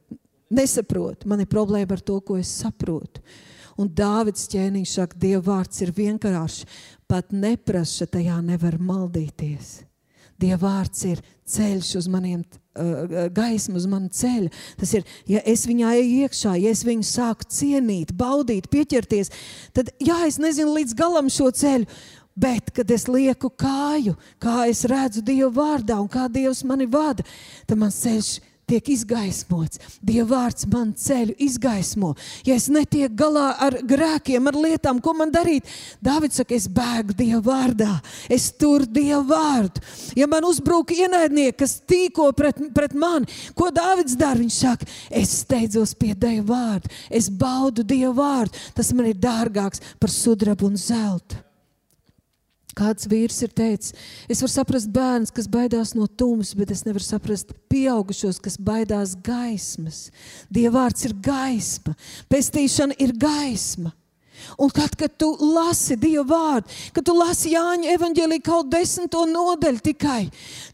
[0.54, 3.20] Nesaprotu, man ir problēma ar to, ko es saprotu.
[3.78, 6.64] Un Dāvids ķēniņš saka, Dieva vārds ir vienkāršs,
[7.10, 9.80] pat neprasa, tajā nevar maldīties.
[10.38, 12.44] Dieva vārds ir ceļš uz maniem,
[12.78, 14.52] uh, gaisma uz manu ceļu.
[14.78, 19.32] Tas ir, ja es viņā eju iekšā, ja es viņu sāku cienīt, baudīt, pieķerties,
[19.74, 21.90] tad, jā, es nezinu līdz galam šo ceļu,
[22.38, 27.26] Bet, kad es lieku kāju, kā es redzu Dievu vārdā un kā Dievs mani vada,
[27.66, 28.36] tad mans ceļš
[28.68, 29.80] tiek izgaismots.
[30.04, 32.12] Dieva vārds man ceļu izgaismo.
[32.46, 35.68] Ja es netieku galā ar grēkiem, ar lietām, ko man darīt,
[36.04, 37.90] Dārvids saka, es bēgu Dieva vārdā,
[38.30, 39.82] es turu Dieva vārdu.
[40.18, 44.38] Ja man uzbrūk ienaidnieki, kas tīko pret, pret mani, ko Dārvids dara?
[44.38, 48.66] Viņš saka, es steidzos pie Dieva vārda, es baudu Dieva vārdu.
[48.76, 51.47] Tas man ir dārgāks par sudrabu un zeltu.
[52.76, 53.94] Kāds vīrs ir teicis,
[54.30, 59.16] es varu saprast bērns, kas baidās no tumsas, bet es nevaru saprast pieaugušos, kas baidās
[59.24, 60.08] gaismas.
[60.52, 61.96] Dievvvārds ir gaisma,
[62.30, 63.94] pestīšana ir gaisma.
[64.58, 69.82] Un kad, kad tu lasi Dieva vārdu, kad tu lasi Jāņa evanģēlīju kaut desmito nodaļu
[69.90, 70.28] tikai,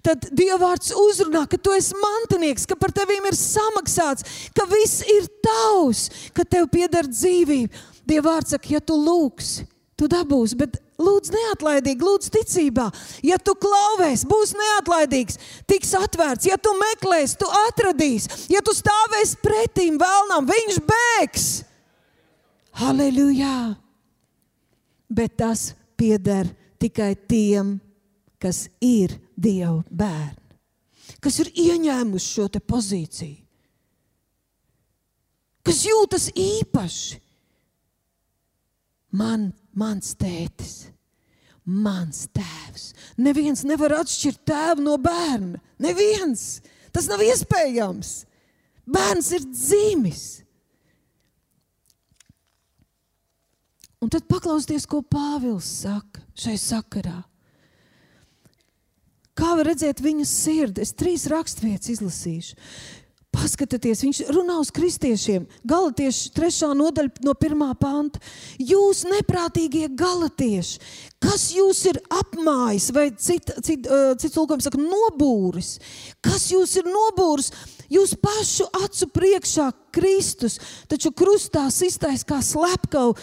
[0.05, 4.27] tad Dieva vārds uzrunā, ka tu esi mantinieks, ka par tevīm ir samaksāts,
[4.57, 7.85] ka viss ir tavs, ka tev pieder dzīvība.
[8.05, 9.65] Dieva vārds saka, ja tu lūgsi,
[9.97, 12.87] tu dabūsi, bet Lūdzu, neatlaidīgi, lūdzu, ticībā.
[13.27, 16.47] Ja tu klauvēs, būs neatlaidīgs, tiks atvērts.
[16.47, 18.45] Ja tu meklēsi, tu atradīsi.
[18.55, 21.49] Ja tu stāvēsi pretīm vēlnam, viņš bēgs.
[22.79, 23.75] Halleluja!
[25.11, 26.49] Bet tas pieder
[26.83, 27.77] tikai tiem,
[28.39, 30.55] kas ir Dieva bērni,
[31.19, 33.41] kas ir ieņēmuši šo pozīciju,
[35.67, 37.19] kas jūtas īpaši.
[39.15, 40.89] Man mans tētis,
[41.65, 42.93] mans tēvs.
[43.21, 45.61] Neviens nevar atšķirt tēvu no bērna.
[45.83, 46.63] Neviens.
[46.95, 48.17] Tas nav iespējams.
[48.87, 50.25] Bērns ir dzimis.
[54.05, 57.23] Un tad paklausieties, ko Pāvils saka šai sakarā.
[59.35, 60.85] Kā var redzēt viņa sirdi?
[60.85, 62.59] Es trīs raksturvietas izlasīšu.
[63.35, 65.47] Paskatieties, viņš runā uz kristiešiem.
[65.67, 68.21] Galatieši trešā nodaļa no pirmā panta.
[68.63, 70.79] Jūs neprātīgie galatieši,
[71.25, 73.89] kas jūs ir apmājis, vai cits cit,
[74.23, 75.77] cit tulkojums saka, nobūris?
[76.25, 77.51] Kas jūs ir nobūris?
[77.93, 80.59] Jūs pašu acu priekšā Kristus,
[80.91, 83.15] taču krustā iztaisnē kā slepkava,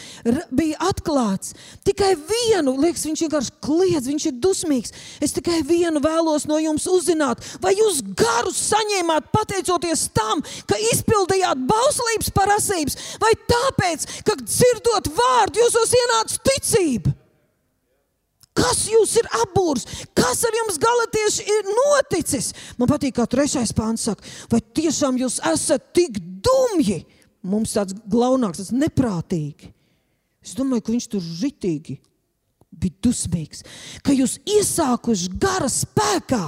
[0.56, 1.56] bija atklāts.
[1.88, 4.96] Tikai vienu, liekas, viņš vienkārši kliedz, viņš ir dusmīgs.
[5.24, 11.66] Es tikai vienu vēlos no jums uzzināt, vai jūs garus saņēmāt pateicoties tam, ka izpildījāt
[11.70, 17.21] bauslības prasības, vai tāpēc, ka dzirdot vārdu, jūsos ienāca ticība.
[18.62, 19.88] Kas jūs ir apbūrs?
[20.18, 22.52] Kas ar jums galatieši ir noticis?
[22.78, 27.02] Man patīk, kā trešais pāns saka, vai tiešām jūs esat tik dumji?
[27.42, 29.72] Mums tāds glaunāks, tas neprātīgi.
[30.46, 31.98] Es domāju, ka viņš tur žitīgi
[32.72, 33.66] bija dusmīgs,
[34.06, 36.44] ka jūs iesākuši gara spēkā.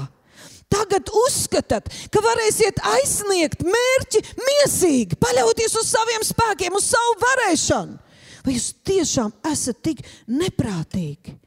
[0.73, 7.99] Tagad uzskatāt, ka varēsiet aizsniegt mērķi miesīgi, paļauties uz saviem spēkiem, uz savu varēšanu.
[8.43, 11.37] Vai jūs tiešām esat tik neprātīgi?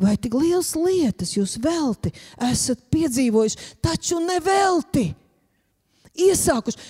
[0.00, 2.12] Vai tik liels lietas jūs velti
[2.48, 5.10] esat piedzīvojuši, taču nevelti?
[6.20, 6.80] Iesākuši,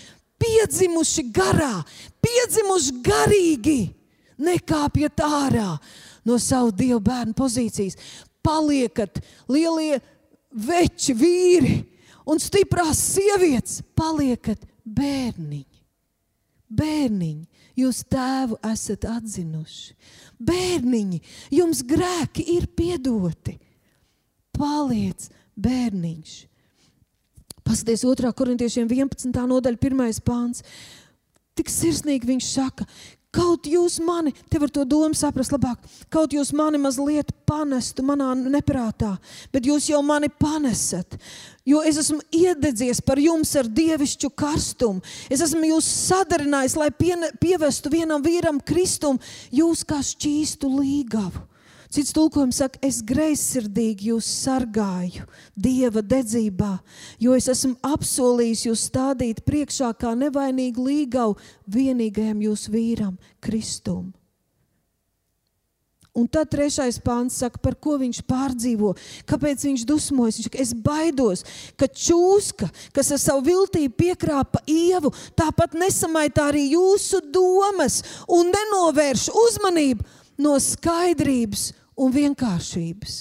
[0.41, 1.81] piedzimuši garā,
[2.23, 3.81] piedzimuši garīgi,
[4.41, 5.73] nekāpjat ārā
[6.27, 7.99] no savu dievu bērnu pozīcijas.
[8.41, 9.21] Paliekat
[9.51, 9.99] lielie
[10.51, 11.77] veči, vīri
[12.31, 15.67] un stiprās sievietes, paliekat bērniņi.
[16.71, 19.97] Bērniņi, jūs tēvu esat atzinuši.
[20.41, 21.21] Bērniņi,
[21.53, 23.59] jums grēki ir piedoti.
[24.57, 25.29] Paliec
[25.61, 26.33] bērniņš.
[27.65, 28.33] Paskaties, 2.
[28.37, 29.31] korintiešiem 11.
[29.53, 30.23] nodaļa, 1.
[30.27, 30.65] pāns.
[31.59, 32.87] Tik sirsnīgi viņš saka,
[33.31, 35.79] Kaut jūs mani, te var to domu saprast labāk,
[36.11, 39.13] kaut jūs mani mazliet panestu manā neprātā,
[39.55, 41.15] bet jūs jau mani panesat.
[41.63, 45.05] Jo es esmu iededzies par jums ar dievišķu karstumu.
[45.31, 49.23] Es esmu jūs sadarinājis, lai pievestu vienam vīram kristumu,
[49.55, 51.47] jūs kā šķīstu līgavu.
[51.91, 55.25] Cits tulkojums saka, es greizsirdīgi jūs sargāju
[55.59, 56.77] dieva dedzībā,
[57.19, 61.35] jo es esmu apsolījis jūs stādīt priekšā kā nevainīgu līgavu
[61.67, 64.13] vienīgajam jūsu vīram, Kristum.
[66.15, 68.93] Un tad trešais pāns saka, par ko viņš pārdzīvo,
[69.31, 70.39] kāpēc viņš dusmojas.
[70.39, 71.45] Viņš saka, es baidos,
[71.79, 79.29] ka čūska, kas ar savu viltību piekrāpa ievu, tāpat nesamaitā arī jūsu domas un nenovērš
[79.47, 80.07] uzmanību
[80.43, 83.21] no skaidrības un vienkāršības.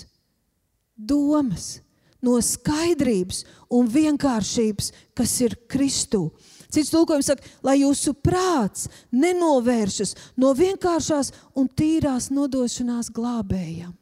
[0.96, 1.80] Domas
[2.26, 6.28] no skaidrības un vienkāršības, kas ir Kristū.
[6.70, 13.96] Cits tulkojums saka, lai jūsu prāts nenovēršas no vienkāršās un tīrās nodošanās glābējam.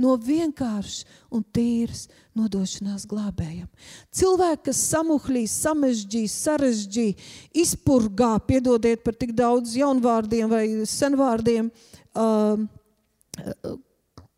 [0.00, 3.68] No vienkāršas un tīras nodošanās glābējam.
[4.10, 7.18] Cilvēki, kas samuhlīs, samežģīs, sarežģīja,
[7.62, 11.70] izpurgā, piedodiet par tik daudz jaunvārdiem vai senvārdiem,
[12.18, 12.64] uh,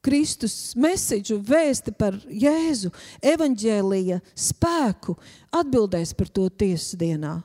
[0.06, 2.92] Kristus mēsīču, vēsti par Jēzu,
[3.26, 5.16] evaņģēlīja spēku,
[5.54, 7.40] atbildēs par to tiesas dienā.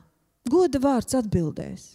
[0.48, 1.92] Goda vārds atbildēs.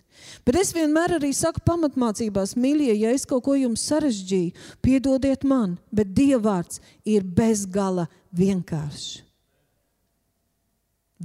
[0.48, 5.76] Bet es vienmēr arī saku pamatmācībās, mīļie, ja es kaut ko jums sarežģīju, piedodiet man,
[5.92, 9.24] bet Dievvvārds ir bezgala vienkāršs.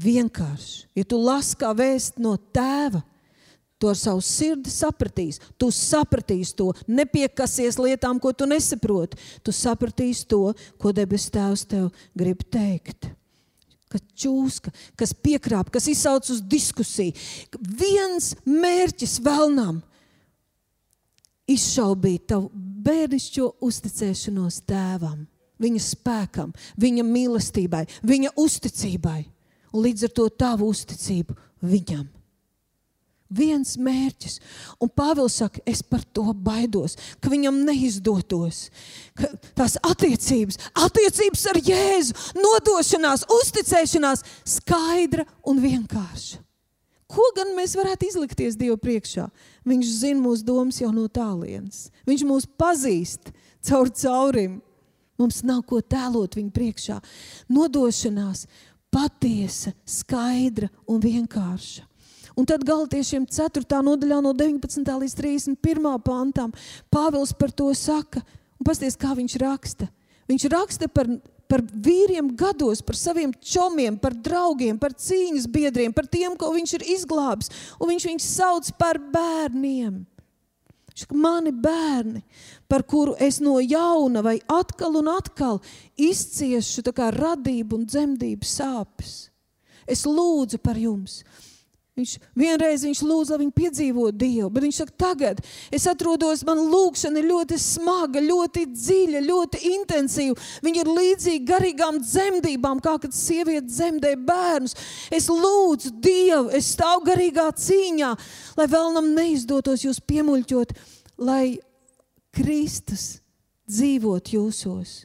[0.03, 0.87] Vienkārši.
[0.97, 3.03] Ja tu lasi kā vēst no tēva,
[3.83, 5.41] to ar savu sirdi sapratīs.
[5.59, 9.19] Tu sapratīsi to, nepiekasies lietām, ko tu nesaproti.
[9.43, 13.11] Tu sapratīsi to, ko debes Tēvs tev grib teikt.
[13.93, 17.13] Ka čūska, kas piekrāp, kas izsauc uz diskusiju,
[17.61, 19.83] viens mērķis vēlnām
[21.53, 22.49] izšaubīt tavu
[22.87, 25.27] bērnišķo uzticēšanos tēvam,
[25.63, 29.21] viņa spēkam, viņa mīlestībai, viņa uzticībai
[29.73, 32.09] un līdz ar to tavu uzticību viņam
[33.37, 34.39] viens mērķis.
[34.83, 38.67] Un Pāvils saka, es par to baidos, ka viņam neizdotos.
[39.19, 44.25] Ka tās attiecības, attiecības ar Jēzu, nodošanās, uzticēšanās,
[44.59, 46.43] skaidra un vienkārša.
[47.13, 49.27] Ko gan mēs varētu izlikties Dievu priekšā?
[49.69, 51.91] Viņš zina mūsu domas jau no tālienes.
[52.09, 53.35] Viņš mūs pazīst
[53.69, 54.61] caur caurim.
[55.21, 56.97] Mums nav ko tēlot viņa priekšā.
[57.53, 58.47] Nodošanās
[58.93, 61.85] patiesa, skaidra un vienkārša.
[62.37, 63.65] Un tad galotiešiem 4.
[63.85, 64.93] nodaļā, no 19.
[65.05, 65.91] līdz 31.
[66.05, 66.55] pantam,
[66.93, 68.23] Pāvils par to saka,
[68.59, 69.89] un pasties, kā viņš raksta.
[70.31, 71.11] Viņš raksta par,
[71.51, 76.79] par vīriem gados, par saviem čomiem, par draugiem, par cīņas biedriem, par tiem, ko viņš
[76.79, 77.53] ir izglābis.
[77.77, 80.01] Un viņš viņus sauc par bērniem.
[81.17, 82.21] Mani bērni,
[82.69, 85.61] par kuru es no jauna vai atkal un atkal
[85.97, 89.31] izciešu radību un dzemdību sāpes.
[89.89, 91.23] Es lūdzu par jums,
[91.93, 95.41] Viņš vienreiz viņš lūdza, lai viņi piedzīvotu Dievu, bet viņš saka, tagad
[95.77, 100.37] es atrodos, man lūkšana ir ļoti smaga, ļoti dziļa, ļoti intensīva.
[100.65, 104.73] Viņa ir līdzīga garīgām dzemdībām, kā kad sieviete dzemdē bērnus.
[105.13, 108.13] Es lūdzu Dievu, es stāvu garīgā cīņā,
[108.57, 110.73] lai vēlnam neizdotos jūs piemuļķot,
[111.21, 111.59] lai
[112.33, 113.19] Kristus
[113.69, 115.03] dzīvot jūsos,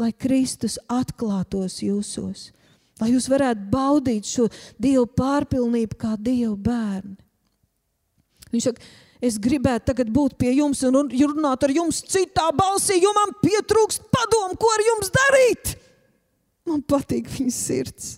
[0.00, 2.48] lai Kristus atklātos jūsos
[3.00, 4.46] lai jūs varētu baudīt šo
[4.80, 7.16] Dievu pārpilnību kā Dieva bērni.
[8.50, 8.88] Viņš saka,
[9.22, 14.08] es gribētu tagad būt pie jums un runāt ar jums citā balsī, jo man pietrūkst
[14.12, 15.76] padomu, ko ar jums darīt.
[16.68, 18.10] Man patīk viņas sirds.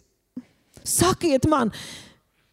[0.82, 1.70] Sakiet man,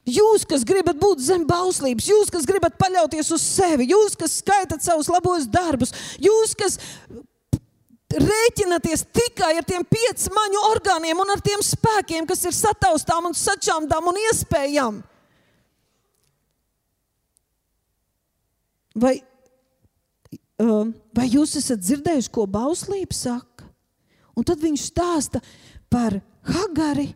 [0.09, 4.81] Jūs, kas gribat būt zem bauslības, jūs, kas gribat paļauties uz sevi, jūs, kas skaitat
[4.81, 5.93] savus labos darbus,
[6.23, 6.79] jūs, kas
[8.09, 13.37] rēķināties tikai ar tiem pieciem maņu orgāniem un ar tiem spēkiem, kas ir sataustām un
[13.37, 15.01] sačāmdām un iespējām.
[18.99, 19.19] Vai
[21.15, 23.67] vai jūs esat dzirdējuši, ko bauslība saka?
[24.35, 25.39] Un tad viņš stāsta
[25.91, 26.17] par
[26.49, 27.07] Hagari,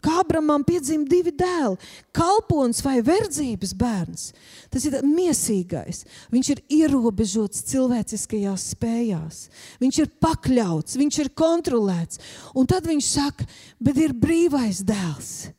[0.00, 1.76] kā Abramam piedzima divi dēli-
[2.18, 4.32] kalpons vai verdzības bērns.
[4.70, 6.04] Tas ir mīsīgais.
[6.32, 9.48] Viņš ir ierobežots cilvēciskajās spējās.
[9.80, 12.18] Viņš ir pakļauts, viņš ir kontrolēts.
[12.54, 13.46] Un tad viņš saka,
[13.80, 15.52] bet ir brīvais dēls,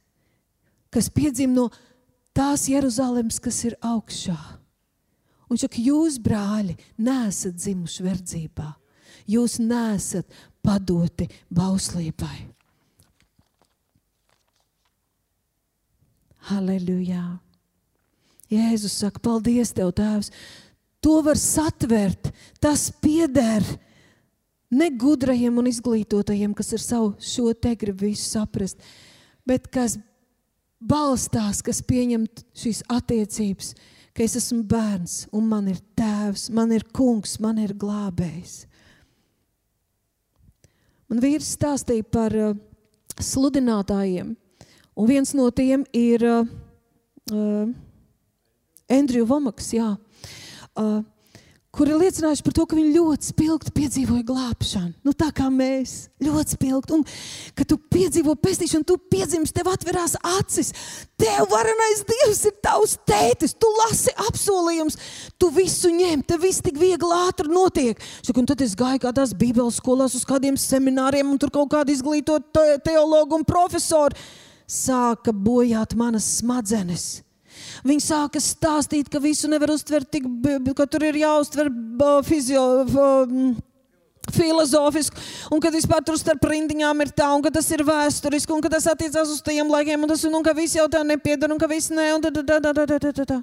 [0.91, 1.69] kas piedzima no
[2.33, 4.39] tās Jeruzalemes, kas ir augšā.
[5.49, 8.75] Un saka, jūs, brāļi, nesat dzimuši verdzībā.
[9.29, 10.25] Jūs nesat
[10.63, 12.52] padoti bauslībai.
[16.53, 17.23] Halleluja!
[18.53, 20.29] Jēzus saka, paldies tev, Tēvs!
[21.03, 22.29] To var satvert,
[22.63, 23.65] tas pieder
[24.71, 28.79] ne gudrajiem un izglītotajiem, kas ar savu šo te grib visu saprast,
[29.47, 29.97] bet kas
[30.79, 33.73] balstās, kas pieņem šīs attiecības,
[34.13, 38.63] ka es esmu bērns un man ir tēvs, man ir kungs, man ir glābējs.
[41.09, 42.55] Man vīrs stāstīja par uh,
[43.19, 44.33] sludinātājiem,
[44.95, 46.45] un viens no tiem ir uh,
[47.31, 47.65] uh,
[48.89, 49.73] Andrew Vomaks.
[49.73, 49.95] Jā.
[50.73, 51.01] Uh,
[51.73, 54.91] kuri liecinājuši par to, ka viņi ļoti spilgti piedzīvoja glābšanu.
[55.05, 56.99] Nu, tā kā mēs ļoti spilgti.
[56.99, 57.05] Un
[57.57, 60.69] kad tu piedzīvo pestīšanu, tu piedzimsti, tev atverās acis.
[61.17, 64.99] Tev varenais Dievs ir tavs tētis, tu lasi apsolījums,
[65.41, 68.05] tu visu ņem, tev viss tik viegli ātri notiek.
[68.21, 71.97] Saku, un tad es gāju kādās bībeles skolās uz kādiem semināriem, un tur kaut kādi
[71.97, 72.53] izglītot
[72.85, 74.19] teologu un profesori
[74.69, 77.21] sāka bojāt manas smadzenes.
[77.85, 80.25] Viņi sāka stāstīt, ka visu nevar uztvert tik,
[80.77, 81.69] ka tur ir jāuztver
[82.27, 82.65] fizio.
[84.33, 85.19] Filozofiski,
[85.51, 88.71] un ka vispār tur starp rindiņām ir tā, un ka tas ir vēsturiski, un ka
[88.71, 91.59] tas attiecās uz tiem laikiem, un tas, un, un ka visi jau tā nepiedara, un
[91.59, 93.41] ka viss ne, un tā, tā, tā, tā, tā, tā, tā.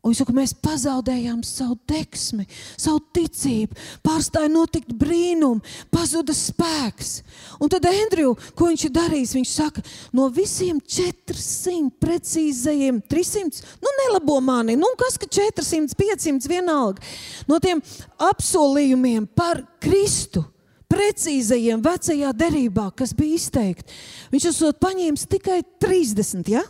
[0.00, 2.46] Un saku, mēs pazaudējām savu deksmi,
[2.80, 5.60] savu ticību, pārstāja notikt brīnumi,
[5.92, 7.18] pazuda spēks.
[7.60, 9.84] Un tad Andriju, ko viņš ir darījis, viņš saka,
[10.16, 17.04] no visiem 400 precīzajiem, 300, nu nelabo mani, nu kas ka 400, 500 vienalga,
[17.50, 17.84] no tiem
[18.30, 20.46] apsolījumiem par Kristu.
[20.90, 23.94] Precīzajiem vecajā derībā, kas bija izteikti.
[24.32, 26.64] Viņš esot paņēmis tikai 30, ja?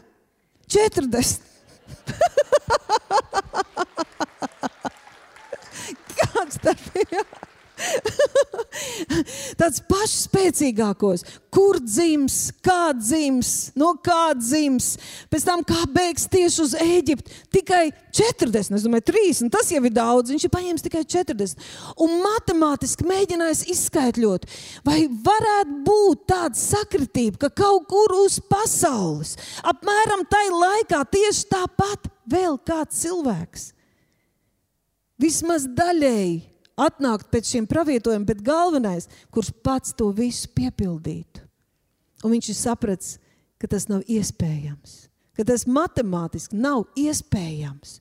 [0.69, 1.47] 40.
[6.65, 7.25] Ir?
[9.61, 14.93] Tāds pašs spēcīgākos, kur dzims, kā dzims, no kā dzims,
[15.33, 17.39] pēc tam kā beigs tieši uz Eģipti.
[17.57, 17.83] Tikai
[18.17, 20.33] 40, es domāju, 30, tas jau ir daudz.
[20.33, 21.65] Viņš ir paņēmis tikai 40.
[22.05, 24.47] Un matemātiski mēģinājis izskaidrot,
[24.87, 32.13] vai varētu būt tāda sakritība, ka kaut kur uz pasaules, apmēram tajā laikā, tieši tāpat
[32.31, 33.71] vēl kāds cilvēks.
[35.21, 36.50] Vismaz daļēji
[36.81, 41.45] atnākt pēc šiem pravietojumiem, bet galvenais, kurš pats to visu piepildītu.
[42.25, 43.17] Un viņš ir sapratis,
[43.61, 47.99] ka tas nav iespējams, ka tas matemātiski nav iespējams.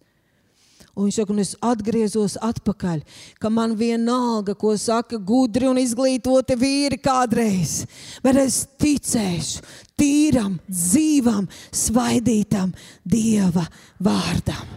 [0.99, 3.03] Un viņš saka, un es atgriezos atpakaļ,
[3.39, 7.85] ka man vienalga, ko saka gudri un izglītoti vīri kādreiz,
[8.25, 9.63] bet es ticēšu
[9.99, 12.75] tīram, dzīvam, svaidītam
[13.07, 13.63] Dieva
[14.03, 14.75] vārdam.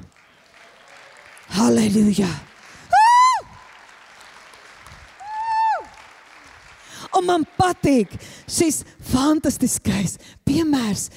[1.59, 2.51] Halleluja!
[7.18, 8.14] Un man patīk
[8.50, 8.82] šis
[9.12, 11.10] fantastiskais piemērs.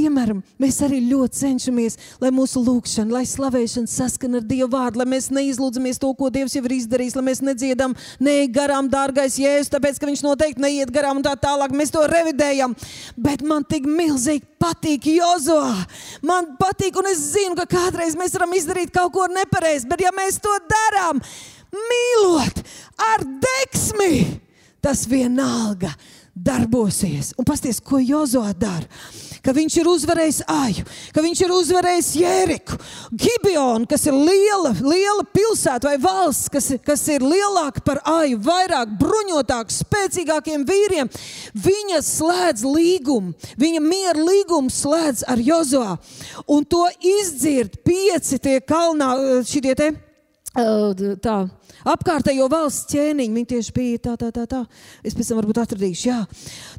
[0.00, 5.06] Piemēram, mēs arī ļoti cenšamies, lai mūsu lūgšana, lai slavēšana saskana ar Dieva vārdu, lai
[5.10, 9.72] mēs neizlūdzamies to, ko Dievs jau ir izdarījis, lai mēs nedziedam, neej garām, dārgais Jēzus,
[9.74, 11.74] tāpēc, ka Viņš noteikti neiet garām un tā tālāk.
[11.76, 12.76] Mēs to revidējam.
[13.18, 15.58] Bet man tik milzīgi patīk Jozo.
[16.26, 20.14] Man patīk, un es zinu, ka kādreiz mēs varam izdarīt kaut ko nepareizi, bet ja
[20.16, 21.20] mēs to darām,
[21.74, 22.62] mīlot
[23.10, 24.14] ar deksmi
[24.82, 25.92] tas vienalga
[26.34, 27.34] darbosies.
[27.38, 28.86] Un pasties, ko Jozo dara.
[29.40, 30.82] Ka viņš ir uzvarējis Aju,
[31.16, 32.76] ka viņš ir uzvarējis Jēriku,
[33.08, 38.92] Gibeonu, kas ir liela, liela pilsēta vai valsts, kas, kas ir lielāka par Aju, vairāk
[39.00, 41.08] bruņotāka, spēcīgākiem vīriem.
[41.56, 45.86] Viņa slēdz līgumu, viņa miera līgumu slēdz ar Jozo.
[46.44, 49.14] Un to izdzird pieci tie kalnā,
[49.48, 49.92] šitie te.
[50.50, 51.34] Tā,
[51.86, 54.58] Apkārtējo valsts ķēniņi, viņi tieši bija tā, tā, tā, tā.
[55.06, 56.18] Es pēc tam varbūt atradīšu, jā.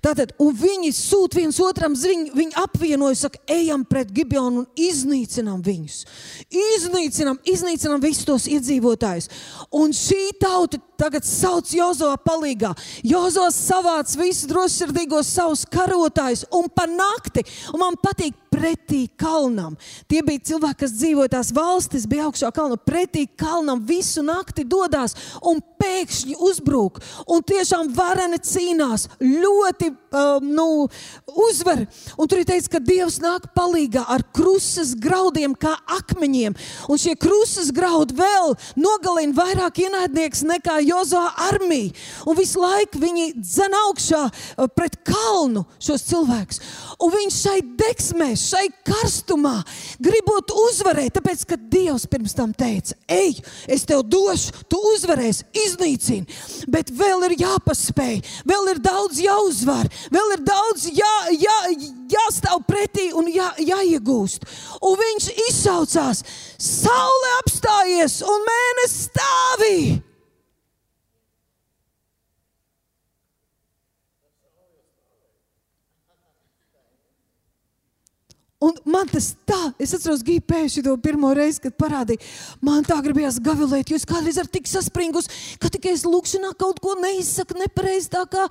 [0.04, 5.64] Tātad, un viņi sūt viens otram, viņi, viņi apvienoja, saka, ejam pret Gibeonu un iznīcinām
[5.64, 6.02] viņus.
[6.52, 9.32] Iznīcinām, iznīcinām visus tos iedzīvotājus.
[9.80, 12.76] Un šī tauta tagad sauc Jozo palīgā.
[13.08, 19.78] Jozo savāc visus drošsirdīgos savus karotājus un pa nakti, un man patīk pretī kalnam.
[20.12, 25.16] Tie bija cilvēki, kas dzīvoja tās valstis, bija augšā kalnā, pretī kalnam visu nakti dodas
[25.48, 27.00] un pēkšņi uzbrūk.
[27.32, 30.68] Un tiešām vareni cīnās, ļoti um, nu,
[31.48, 31.86] uzvar.
[32.18, 36.58] Un tur ir teikts, ka Dievs nāk palīdzīgā ar krustas graudiem, kā akmeņiem.
[36.92, 41.96] Un šie krustas graudi vēl nogalina vairāk ienaidnieks nekā Jozo armija.
[42.28, 46.62] Un visu laiku viņi dzen augšā uh, pret kalnu šos cilvēkus.
[47.02, 49.60] Un viņš šai deksmē, šai karstumā
[50.02, 53.40] gribot uzvarēt, tāpēc, ka Dievs pirms tam teica, ej,
[53.72, 56.40] es tev došu, tu uzvarēsi, iznīcini.
[56.72, 61.58] Bet vēl ir jāpaspēj, vēl ir daudz jāuzvar, vēl ir daudz jā, jā,
[62.18, 64.48] jāstāv pretī un jā, jāiegūst.
[64.84, 66.24] Un viņš izsaucās,
[66.60, 70.00] saule apstājies un mēnesis stāvīja.
[78.62, 82.22] Un man tas tā, es atceros, Gigi pēkšņi to pirmo reizi, kad parādīja.
[82.62, 86.78] Man tā gribējās gavilēt, jo es kādreiz ar tik saspringus, ka tikai es lūkšanā kaut
[86.84, 88.46] ko neizsaku nepareizi, tā kā,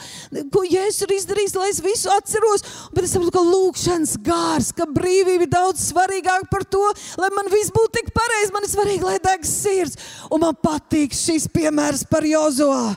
[0.51, 2.67] ko Jēzus ir izdarījis, lai es visu atceros.
[2.91, 6.83] Bet es saprotu, ka lūkšanas gārs, ka brīvība ir daudz svarīgāka par to,
[7.23, 8.55] lai man viss būtu tik pareizi.
[8.57, 10.13] Man ir svarīgi, lai degs sirds.
[10.27, 12.97] Un man patīk šis piemērs par Jozoā.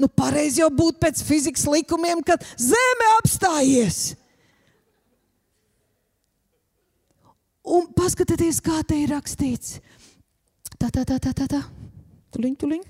[0.00, 4.10] Nu, pareizi jau būtu pēc fizikas likumiem, kad zeme apstājies.
[7.70, 9.78] Un paskatieties, kā te ir rakstīts.
[10.74, 11.46] Tā, tā, tā, tā, tā.
[11.46, 11.60] tā.
[12.34, 12.82] Tuliņ, tuliņ.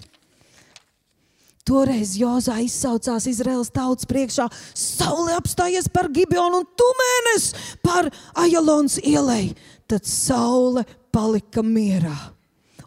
[1.68, 7.50] Toreiz Jozā izsaucās Izraels tautas priekšā, saule apstājies par Gibeonu un tumēnes
[7.84, 8.08] par
[8.40, 9.52] Ajalons ielai.
[9.90, 12.16] Tad saule palika mierā.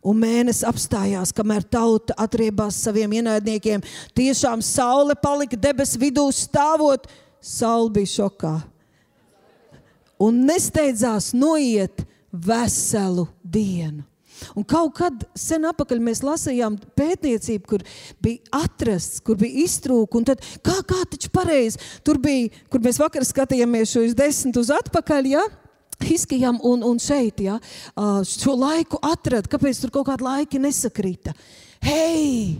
[0.04, 3.86] Un mēnesis apstājās, kamēr tauta atriebās saviem ienaidniekiem.
[4.18, 7.08] Tiešām saule palika debesu vidū stāvot.
[7.40, 8.58] Saule bija šokā
[10.24, 14.04] un nesteidzās noiet veselu dienu.
[14.58, 17.84] Un kaut kad sen atpakaļ mēs lasījām pētniecību, kur
[18.24, 20.50] bija atrasts, kur bija iztrūkums.
[20.66, 25.32] Kā, kā taču pareizi tur bija, kur mēs vakar skatījāmies šos desmit uz atpakaļ.
[25.36, 25.46] Ja?
[26.04, 27.60] Hiskijam un, un šeit, ja,
[28.28, 31.32] šo laiku atrada, kāpēc tur kaut kāda laika nesakrita.
[31.86, 32.60] Hei!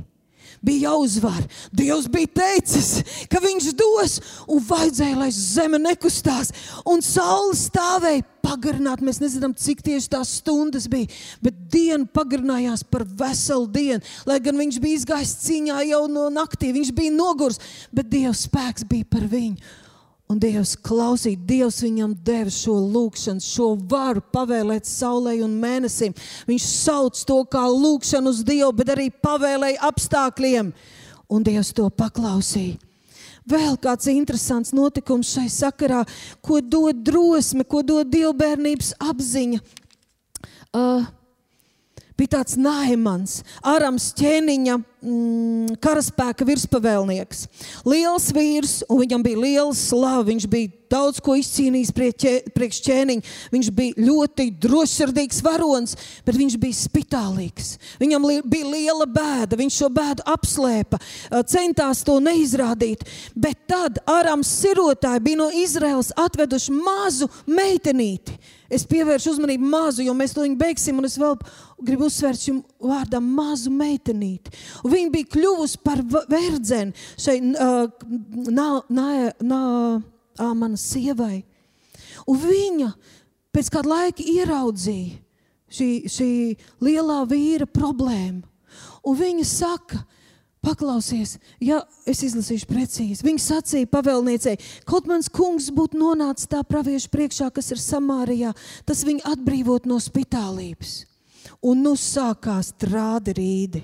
[0.64, 1.42] bija jāuzvar.
[1.76, 4.18] Dievs bija teicis, ka viņš dos,
[4.52, 6.52] un vajadzēja, lai zeme nekustās,
[6.90, 9.04] un saule stāvēja pagarināt.
[9.04, 11.10] Mēs nezinām, cik tieši tās stundas bija,
[11.44, 14.04] bet diena pagarinājās par veselu dienu.
[14.30, 17.62] Lai gan viņš bija izgājis cīņā jau no naktī, viņš bija nogurs,
[17.94, 19.80] bet Dieva spēks bija par viņu.
[20.32, 26.16] Un Dievs klausīja, Dievs viņam deva šo lūgšanu, šo varu pavēlēt saulē un mēnesim.
[26.48, 30.72] Viņš sauc to kā lūgšanu uz Dievu, bet arī pavēlēja apstākļiem.
[31.34, 32.80] Un Dievs to paklausīja.
[33.50, 36.04] Vēl kāds interesants notikums šai sakarā,
[36.42, 39.60] ko dod drosme, ko dod dievbijības apziņa.
[40.74, 41.04] Uh,
[42.18, 47.48] bija tāds Naimans, Arams ķēniņa mm, karaspēka virspavēlnieks.
[47.88, 50.26] Liels vīrs, un viņam bija liela slava.
[50.30, 51.92] Viņš bija daudz ko izcīnījis
[52.54, 53.34] priekš ķēniņa.
[53.54, 57.76] Viņš bija ļoti drošsirdīgs varonis, bet viņš bija spitālīgs.
[58.02, 61.02] Viņam li bija liela bēda, viņš šo bēdu apslēpa,
[61.50, 63.06] centās to neizrādīt.
[63.36, 68.38] Bet tad Arams sirotāji bija no Izraels atveduši mazu meitenīti.
[68.74, 71.36] Es pievēršu uzmanību mazu, jo mēs to viņu beigsim, es vēl
[71.84, 74.54] gribu uzsvērt šim vārdam mazu meitenīti.
[74.84, 76.02] Un viņa bija kļuvusi par
[76.32, 77.84] verdzeni šai uh,
[78.50, 79.10] nā, nā,
[79.42, 79.64] nā,
[80.40, 81.44] nā, manas sievai.
[82.30, 82.90] Un viņa
[83.54, 85.20] pēc kāda laika ieraudzīja
[85.74, 86.32] šī, šī
[86.84, 88.44] lielā vīra problēmu.
[89.04, 90.00] Un viņa saka,
[90.64, 93.24] Paklausies, ja es izlasīšu precīzi.
[93.26, 94.56] Viņa sacīja pavēlniecei,
[94.88, 98.54] kaut mans kungs būtu nonācis tā praviešu priekšā, kas ir Samārijā,
[98.88, 101.02] tas viņu atbrīvot no spitālības.
[101.68, 103.84] Un nu sākās trādi rīdi.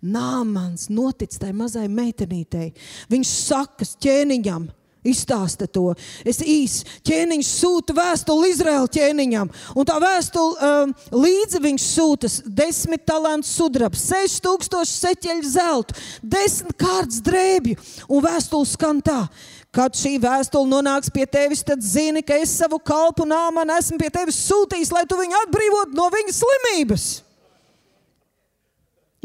[0.00, 2.70] Nāmans notic tai mazai meitenītei.
[3.12, 4.70] Viņš saka ķēniņam,
[5.10, 5.92] izstāsta to.
[6.26, 13.06] Es īsi ķēniņš sūta vēstuli Izraēla ķēniņam, un tā vēstule um, līdzi viņš sūta desmit
[13.08, 17.78] talantu sudraba, seši tūkstoši seķeļu zeltu, desmit kārtas drēbju,
[18.08, 19.26] un vēstule skan tā.
[19.76, 24.08] Kad šī vēstule nonāks pie tevis, tad zini, ka es savu kalpu nāmanu esmu pie
[24.14, 27.25] tevis sūtījis, lai tu viņu atbrīvotu no viņa slimības.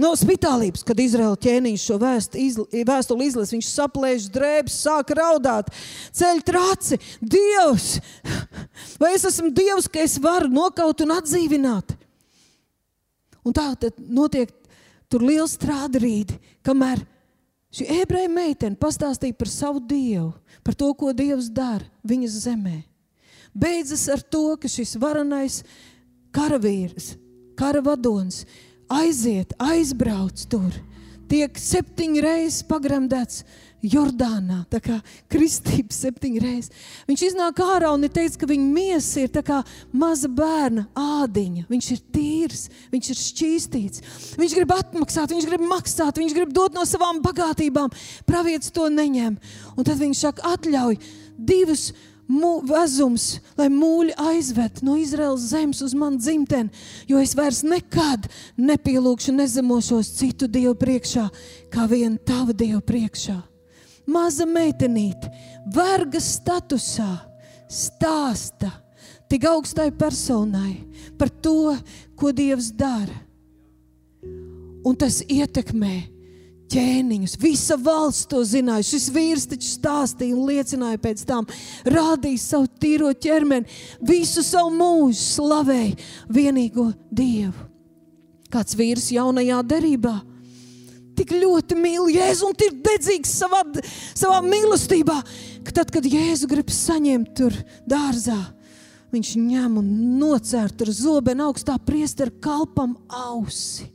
[0.02, 5.70] No spitālības, kad Izraēla ķēniņš šo vēstuli izlasa, viņš saplēš drēbes, sāk raudāt,
[6.18, 6.98] ceļ traci.
[7.22, 8.00] Dievs,
[9.02, 11.94] vai es esmu Dievs, ka es varu nokaut un atdzīvināt?
[13.46, 14.50] Un tā tad notiek
[15.12, 17.04] tur liels strādrīdi, kamēr
[17.76, 20.32] šī ebreja meitene pastāstīja par savu Dievu,
[20.66, 22.80] par to, ko Dievs dara viņas zemē.
[23.54, 25.62] beidzas ar to, ka šis varenais
[26.32, 27.18] karavīrs,
[27.60, 28.46] kara vadonis
[28.92, 30.72] aiziet, aizbrauc tur,
[31.32, 33.44] tiek septiņas reizes pagremdēts
[33.82, 35.00] Jordānā, tā kā
[35.32, 36.68] kristība septiņreiz.
[37.08, 41.66] Viņš iznāk ārā un ir teicis, ka viņa miesa ir kā maza bērna ādiņa.
[41.72, 44.06] Viņš ir tīrs, viņš ir šķīstīts.
[44.38, 47.90] Viņš grib atmaksāt, viņš grib maksāt, viņš grib dot no savām bagātībām.
[48.30, 49.40] Pravietis to neņem.
[49.74, 51.02] Un tad viņš saka, atļauj
[51.42, 51.90] divus
[52.68, 56.70] vezums, lai mūļi aizved no Izraels zemes uz manu dzimteni,
[57.08, 61.30] jo es vairs nekad nepielūgšu, nezemošos citu dievu priekšā,
[61.72, 63.42] kā vienu tavu dievu priekšā
[64.12, 65.30] maza meitenīte,
[65.74, 67.10] verga statusā,
[67.72, 68.72] stāsta
[69.32, 70.82] tik augstai personai
[71.20, 71.76] par to,
[72.20, 73.20] ko Dievs dara.
[74.86, 75.96] Un tas ietekmē
[76.72, 77.38] ķēniņus.
[77.42, 78.88] Visa valsts to zināja.
[78.88, 81.48] Šis vīrs taču stāstīja un liecināja pēc tam,
[81.86, 83.70] rādīja savu tīro ķermeni,
[84.06, 85.96] visu savu mūžu slavēja
[86.32, 87.70] vienīgo Dievu.
[88.52, 90.18] Kāds vīrs jaunajā derībā
[91.16, 93.62] tik ļoti mīl Jēzu un ir dedzīgs savā,
[94.18, 95.18] savā mīlestībā,
[95.68, 97.56] ka tad, kad Jēzu grib saņemt tur
[97.90, 98.40] dārzā,
[99.14, 99.90] viņš ņem un
[100.22, 103.92] nocērt ar zobenu augstā priestera kalpam ausi.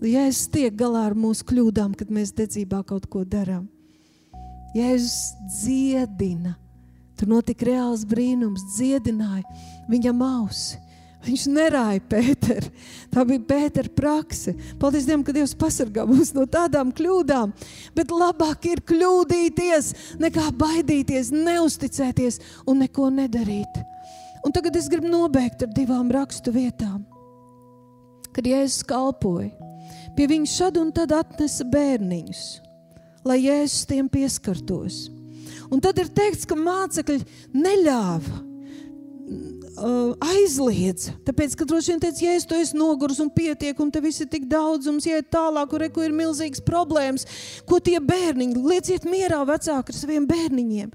[0.00, 3.66] Jēzus tiek galā ar mūsu kļūdām, kad mēs dedzībā kaut ko darām.
[4.72, 6.54] Jēzus dziedina.
[7.20, 9.44] Tur notika reāls brīnums, dziedināja
[9.90, 10.78] viņam ausi.
[11.20, 12.70] Viņš nerāja Pēteru.
[13.12, 14.54] Tā bija Pētera prakse.
[14.80, 17.52] Paldies Dievam, ka Dievs pasargā mūs no tādām kļūdām.
[17.92, 19.92] Bet labāk ir kļūdīties,
[20.22, 23.82] nekā baidīties, neusticēties un neko nedarīt.
[24.46, 27.02] Un tagad es gribu nobeigt ar divām rakstu vietām.
[28.32, 29.50] Kad Jēzus kalpoja,
[30.16, 32.44] pie viņa šad un tad atnesa bērniņus,
[33.24, 35.08] lai Jēzus tiem pieskartos.
[35.70, 37.20] Un tad ir teikts, ka mācekļi
[37.54, 38.49] neļāva
[39.78, 41.14] uh, aizliedza.
[41.26, 44.22] Tāpēc, ka droši vien teica, ja es to esmu noguris un pietiek, un te viss
[44.22, 47.26] ir tik daudz, mums iet tālāk, kur ir milzīgas problēmas,
[47.68, 50.92] ko tie bērniņi, lieciet mierā vecāki ar saviem bērniņiem.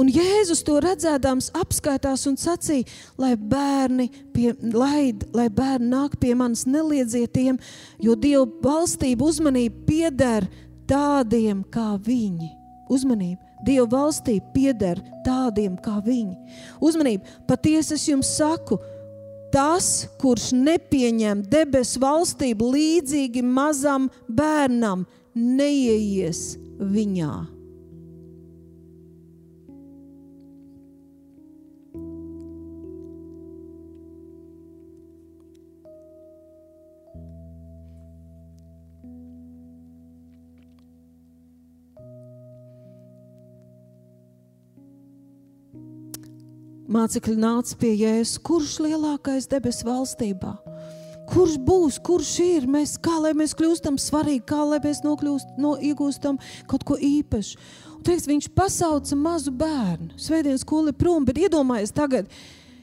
[0.00, 2.88] Un Jēzus to redzēdams apskaitās un sacīja,
[3.20, 7.60] lai bērni, pie, laid, lai bērni nāk pie manis, neliedziet tiem,
[8.02, 10.48] jo Dieva valstība uzmanība pieder
[10.90, 12.52] tādiem kā viņi.
[12.92, 13.53] Uzmanību!
[13.64, 16.36] Dieva valstī pieder tādiem kā viņi.
[16.84, 18.78] Uzmanību, patiesi es jums saku,
[19.54, 27.53] tas, kurš nepieņem debesu valstību līdzīgi mazam bērnam, neieies viņā.
[46.94, 50.52] Mācekļi nāca pie Jēzus, kurš lielākais debesu valstībā?
[51.26, 52.68] Kurš būs, kurš ir?
[52.70, 56.38] Mēs, kā lai mēs kļūstam svarīgi, kā lai mēs nokļūst, no, iegūstam
[56.70, 57.58] kaut ko īpašu.
[57.96, 60.12] Un, teiks, viņš pasauca mazu bērnu.
[60.22, 62.30] Svētdienas skolu prom, bet iedomājieties tagad.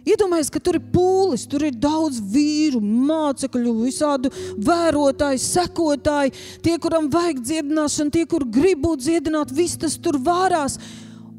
[0.03, 6.36] Iedomājieties, ka tur ir pūlis, tur ir daudz vīru, mācekļu, visādu vērotāju, sekotāju,
[6.68, 10.82] tie, kuram vajag dziedināšanu, tie, kur grib būt dziedināti, viss tas tur vārās.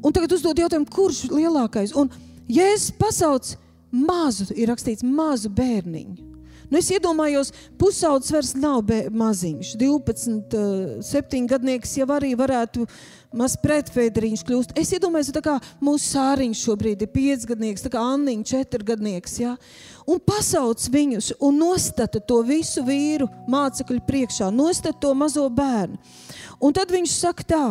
[0.01, 1.93] Un tagad uzdod jautājumu, kurš ir lielākais?
[1.99, 2.09] Un
[2.51, 3.55] Jēzus pasauc
[3.93, 6.33] mazu, ir rakstīts, mazu bērniņu.
[6.73, 9.75] Nu, es iedomājos, pusaudzis vairs nav maziņš.
[9.77, 10.55] 12,
[11.05, 12.87] 7 gadnieks jau arī varētu
[13.37, 14.73] maz pretfēderiņš kļūst.
[14.81, 19.37] Es iedomājos, tā kā mūsu sāriņš šobrīd ir 5 gadnieks, tā kā Anniņa 4 gadnieks.
[19.43, 19.53] Ja?
[20.09, 26.01] Un pasauc viņus un nostata to visu vīru mācekļu priekšā, nostata to mazo bērnu.
[26.57, 27.63] Un tad viņš saka tā,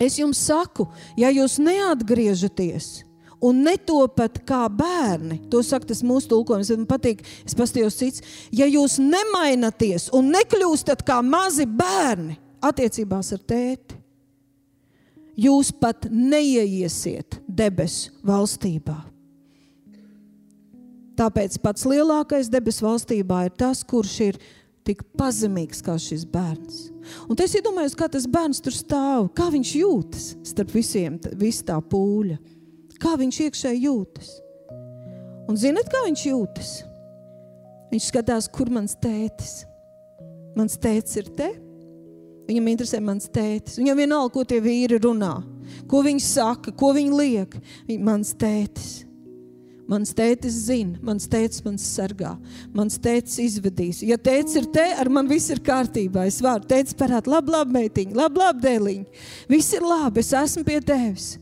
[0.00, 0.88] es jums saku,
[1.20, 3.09] ja jūs neatgriežaties,
[3.44, 5.40] un netopat kā bērni.
[5.52, 6.72] To saka tas mūsu tulkojums.
[6.76, 8.24] Man patīk, es pastījos cits.
[8.54, 13.96] Ja jūs nemainaties un nekļūstat kā mazi bērni attiecībās ar tēti,
[15.40, 18.98] jūs pat neieiesiet debesu valstībā.
[21.20, 24.38] Tāpēc pats lielākais debesu valstībā ir tas, kurš ir
[24.88, 26.86] tik pazemīgs kā šis bērns.
[27.28, 31.76] Un es iedomājos, kā tas bērns tur stāv, kā viņš jūtas starp visiem, vis tā
[31.80, 32.38] pūļa
[33.00, 34.30] kā viņš iekšēji jūtas.
[35.50, 36.70] Un zinat, kā viņš jūtas?
[37.90, 39.64] Viņš skatās, kur mans tētis.
[40.58, 41.50] Mans tētis ir te.
[42.50, 43.78] Viņam interesē mans tētis.
[43.80, 45.36] Viņam vienalga, ko tie vīri runā,
[45.90, 47.54] ko viņi saka, ko viņi liek.
[47.88, 48.90] Viņa, mans tētis.
[49.90, 52.36] Mans tētis zina, mans tētis man sargā,
[52.70, 54.04] mans tētis izvedīs.
[54.06, 56.28] Ja tētis ir te, ar mani viss ir kārtībā.
[56.30, 59.24] Es varu teikt, parādīt, labi, labi, meitiņa, labi, labi, dēliņa.
[59.50, 61.32] Viss ir labi, es esmu pie tevis.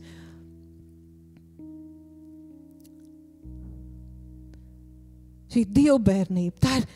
[5.49, 6.55] Šī dievbijība.
[6.61, 6.87] Tā ir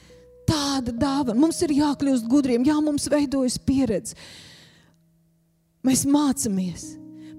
[0.48, 1.40] tāda dāvana.
[1.40, 4.18] Mums ir jākļūst gudriem, jā, mums veidojas pieredze.
[5.84, 6.94] Mēs mācāmies,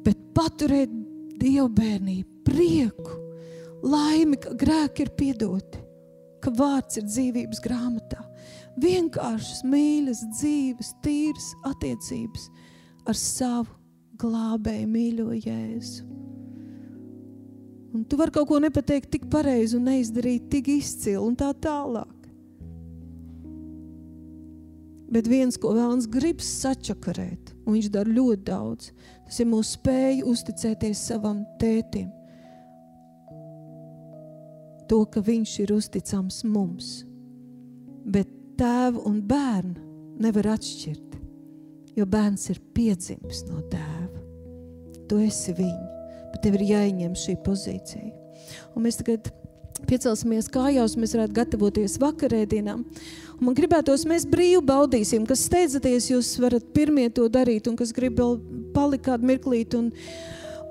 [0.04, 0.92] bet paturēt
[1.40, 3.16] dievbijību, prieku,
[3.84, 5.80] laimi, ka grēki ir piedoti,
[6.44, 8.20] ka vārds ir dzīvības grāmatā.
[8.80, 12.48] Vienkāršas, mīļas, dzīves, tīras attiecības
[13.08, 13.70] ar savu
[14.20, 16.23] glābēju mīļo Jēzu.
[17.94, 22.10] Un tu vari kaut ko nepateikt tik pareizi un neizdarīt tik izcili un tā tālāk.
[25.14, 28.90] Bet viens, ko vēlams grib sačakarēt, un viņš dara ļoti daudz,
[29.28, 32.10] tas ir mūsu spēja uzticēties savam tētim.
[34.90, 36.92] To, ka viņš ir uzticams mums.
[38.10, 38.28] Bet
[38.58, 41.18] tēvu un bērnu nevar atšķirt,
[41.94, 44.24] jo bērns ir piedzimis no tēva.
[45.06, 45.93] Tu esi viņa
[46.44, 48.12] tev ir jāieņem šī pozīcija.
[48.76, 49.30] Un mēs tagad
[49.88, 52.84] piecelsimies kājās, mēs varētu gatavoties vakarēdienām.
[53.34, 57.92] Un man gribētos, mēs brīvi baudīsim, kas steidzaties, jūs varat pirmie to darīt, un kas
[57.96, 58.38] grib vēl
[58.76, 59.80] palikt kādu mirklīti.
[59.80, 59.90] Un,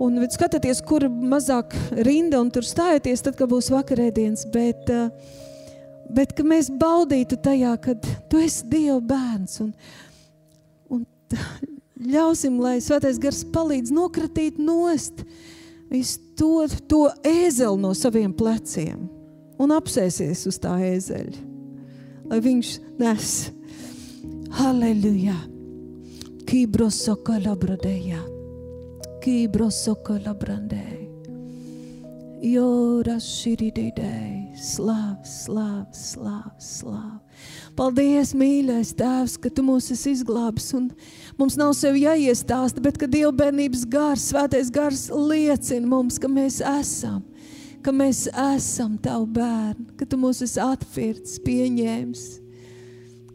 [0.04, 1.76] un skatieties, kur mazāk
[2.08, 4.48] rinda un tur stājieties, tad, kad būs vakarēdienas.
[4.54, 4.92] Bet,
[6.14, 9.60] bet ka mēs baudītu tajā, kad tu esi Dieva bērns.
[9.66, 9.74] Un,
[10.94, 11.06] un
[12.16, 15.26] ļausim, lai Svētais Gars palīdz nokratīt nost
[15.94, 19.06] visu to, to ēzeli no saviem pleciem
[19.62, 21.44] un apsēsies uz tā ēzeļa,
[22.32, 23.34] lai viņš nes.
[24.54, 25.38] Halleluja!
[26.50, 28.20] Kibro sokola bradēja,
[29.24, 31.00] kibro sokola brandēja.
[32.44, 37.22] Jora širididei, slav, slav, slav, slav.
[37.78, 40.90] Paldies, mīļais Tēvs, ka Tu mūs esi izglābis un
[41.40, 46.62] mums nav sev jāiestāsta, bet ka Dieva bērnības gars, svētais gars liecina mums, ka mēs
[46.62, 47.22] esam,
[47.84, 52.24] ka mēs esam Tavu bērni, ka Tu mūs esi atpirts, pieņēmis,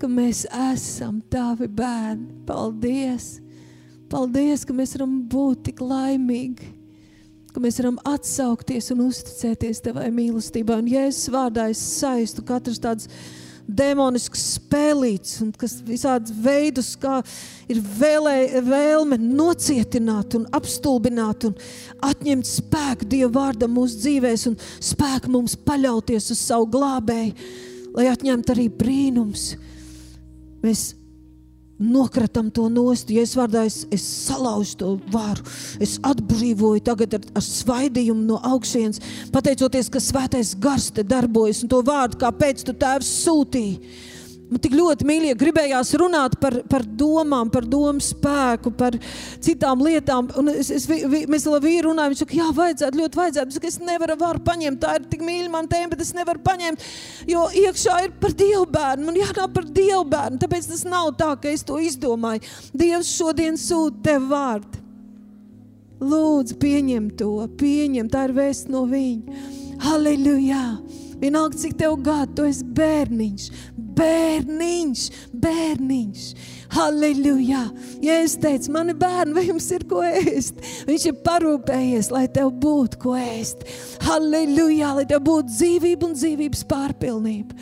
[0.00, 2.32] ka mēs esam Tavi bērni.
[2.48, 3.38] Paldies!
[4.08, 6.78] Paldies, ka mēs varam būt tik laimīgi
[7.58, 10.76] ka mēs varam atsaukties un uzticēties Tavai mīlestībai.
[10.78, 13.08] Un Jēzus vārdā es saistu katrs tāds
[13.68, 17.20] demonisks spēlīts un kas visādas veidus, kā
[17.70, 21.56] ir vēlē, vēlme nocietināt un apstulbināt un
[22.08, 27.34] atņemt spēku Dieva vārdam mūsu dzīvēs un spēku mums paļauties uz savu glābēju,
[27.98, 29.50] lai atņemtu arī brīnums.
[30.64, 30.88] Mēs
[31.78, 33.10] nokratam to nost.
[33.10, 35.46] Es vārdā es, es salauzu to varu,
[35.82, 39.02] es atbrīvoju tagad ar, ar svaidījumu no augšienes,
[39.34, 44.06] pateicoties, ka svētais gars te darbojas un to vārdu, kāpēc tu tēvs sūtīji.
[44.48, 48.96] Man tik ļoti mīļie gribējās runāt par, par domām, par domu spēku, par
[49.44, 50.30] citām lietām.
[50.40, 53.52] Un es, es, vi, mēs vēl vīru runājam, viņš saka, jā, vajadzētu, ļoti vajadzētu.
[53.52, 56.40] Es, saka, es nevaru varu paņemt, tā ir tik mīļa man tēma, bet es nevaru
[56.46, 56.88] paņemt,
[57.28, 59.08] jo iekšā ir par Dievu bērnu.
[59.10, 62.48] Man jārunā par Dievu bērnu, tāpēc tas nav tā, ka es to izdomāju.
[62.72, 64.84] Dievs šodien sūta tev vārdu.
[65.98, 69.44] Lūdzu, pieņem to, pieņem, tā ir vēsts no viņa.
[69.82, 70.64] Halleluja!
[71.18, 73.46] Vienalga, cik tev gadu, tu esi bērniņš,
[73.98, 75.04] bērniņš,
[75.42, 76.28] bērniņš.
[76.68, 77.62] Halleluja!
[78.04, 80.60] Ja es teicu, mani bērni, vai jums ir ko ēst?
[80.88, 83.64] Viņš ir parūpējies, lai tev būtu ko ēst.
[84.04, 84.92] Halleluja!
[84.98, 87.56] Lai tev būtu dzīvība un dzīvības pārpilnība.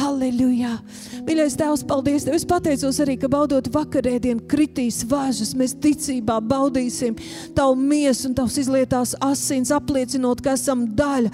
[0.00, 0.78] Halleluja!
[1.26, 2.34] Mīļais Tēvs, paldies Tev!
[2.38, 7.18] Es pateicos arī, ka baudot vakarēdienu kritīs važas, mēs ticībā baudīsim
[7.56, 11.32] Tavu miesu un Tavs izlietās asins, apliecinot, ka esam daļa,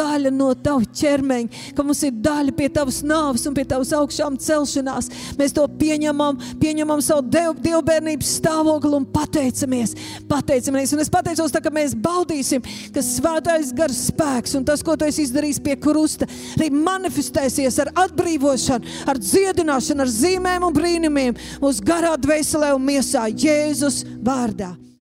[0.00, 4.40] daļa no Tava ķermeņa, ka mums ir daļa pie Tavas nāves un pie Tavas augšām
[4.42, 5.12] celšanās.
[5.38, 9.94] Mēs to pieņemam, pieņemam savu dev, dievbērnības stāvokli un pateicamies,
[10.30, 10.96] pateicamies.
[10.96, 15.06] Un es pateicos, tā, ka mēs baudīsim, ka svētais gars spēks un tas, ko Tu
[15.06, 21.86] esi izdarījis pie krusta, arī manifestēsies ar atbrīvošanu, ar dziedināšanu, ar zīmēm un brīnumiem mūsu
[21.86, 24.74] garā, dvēselē un miesā Jēzus vārdā.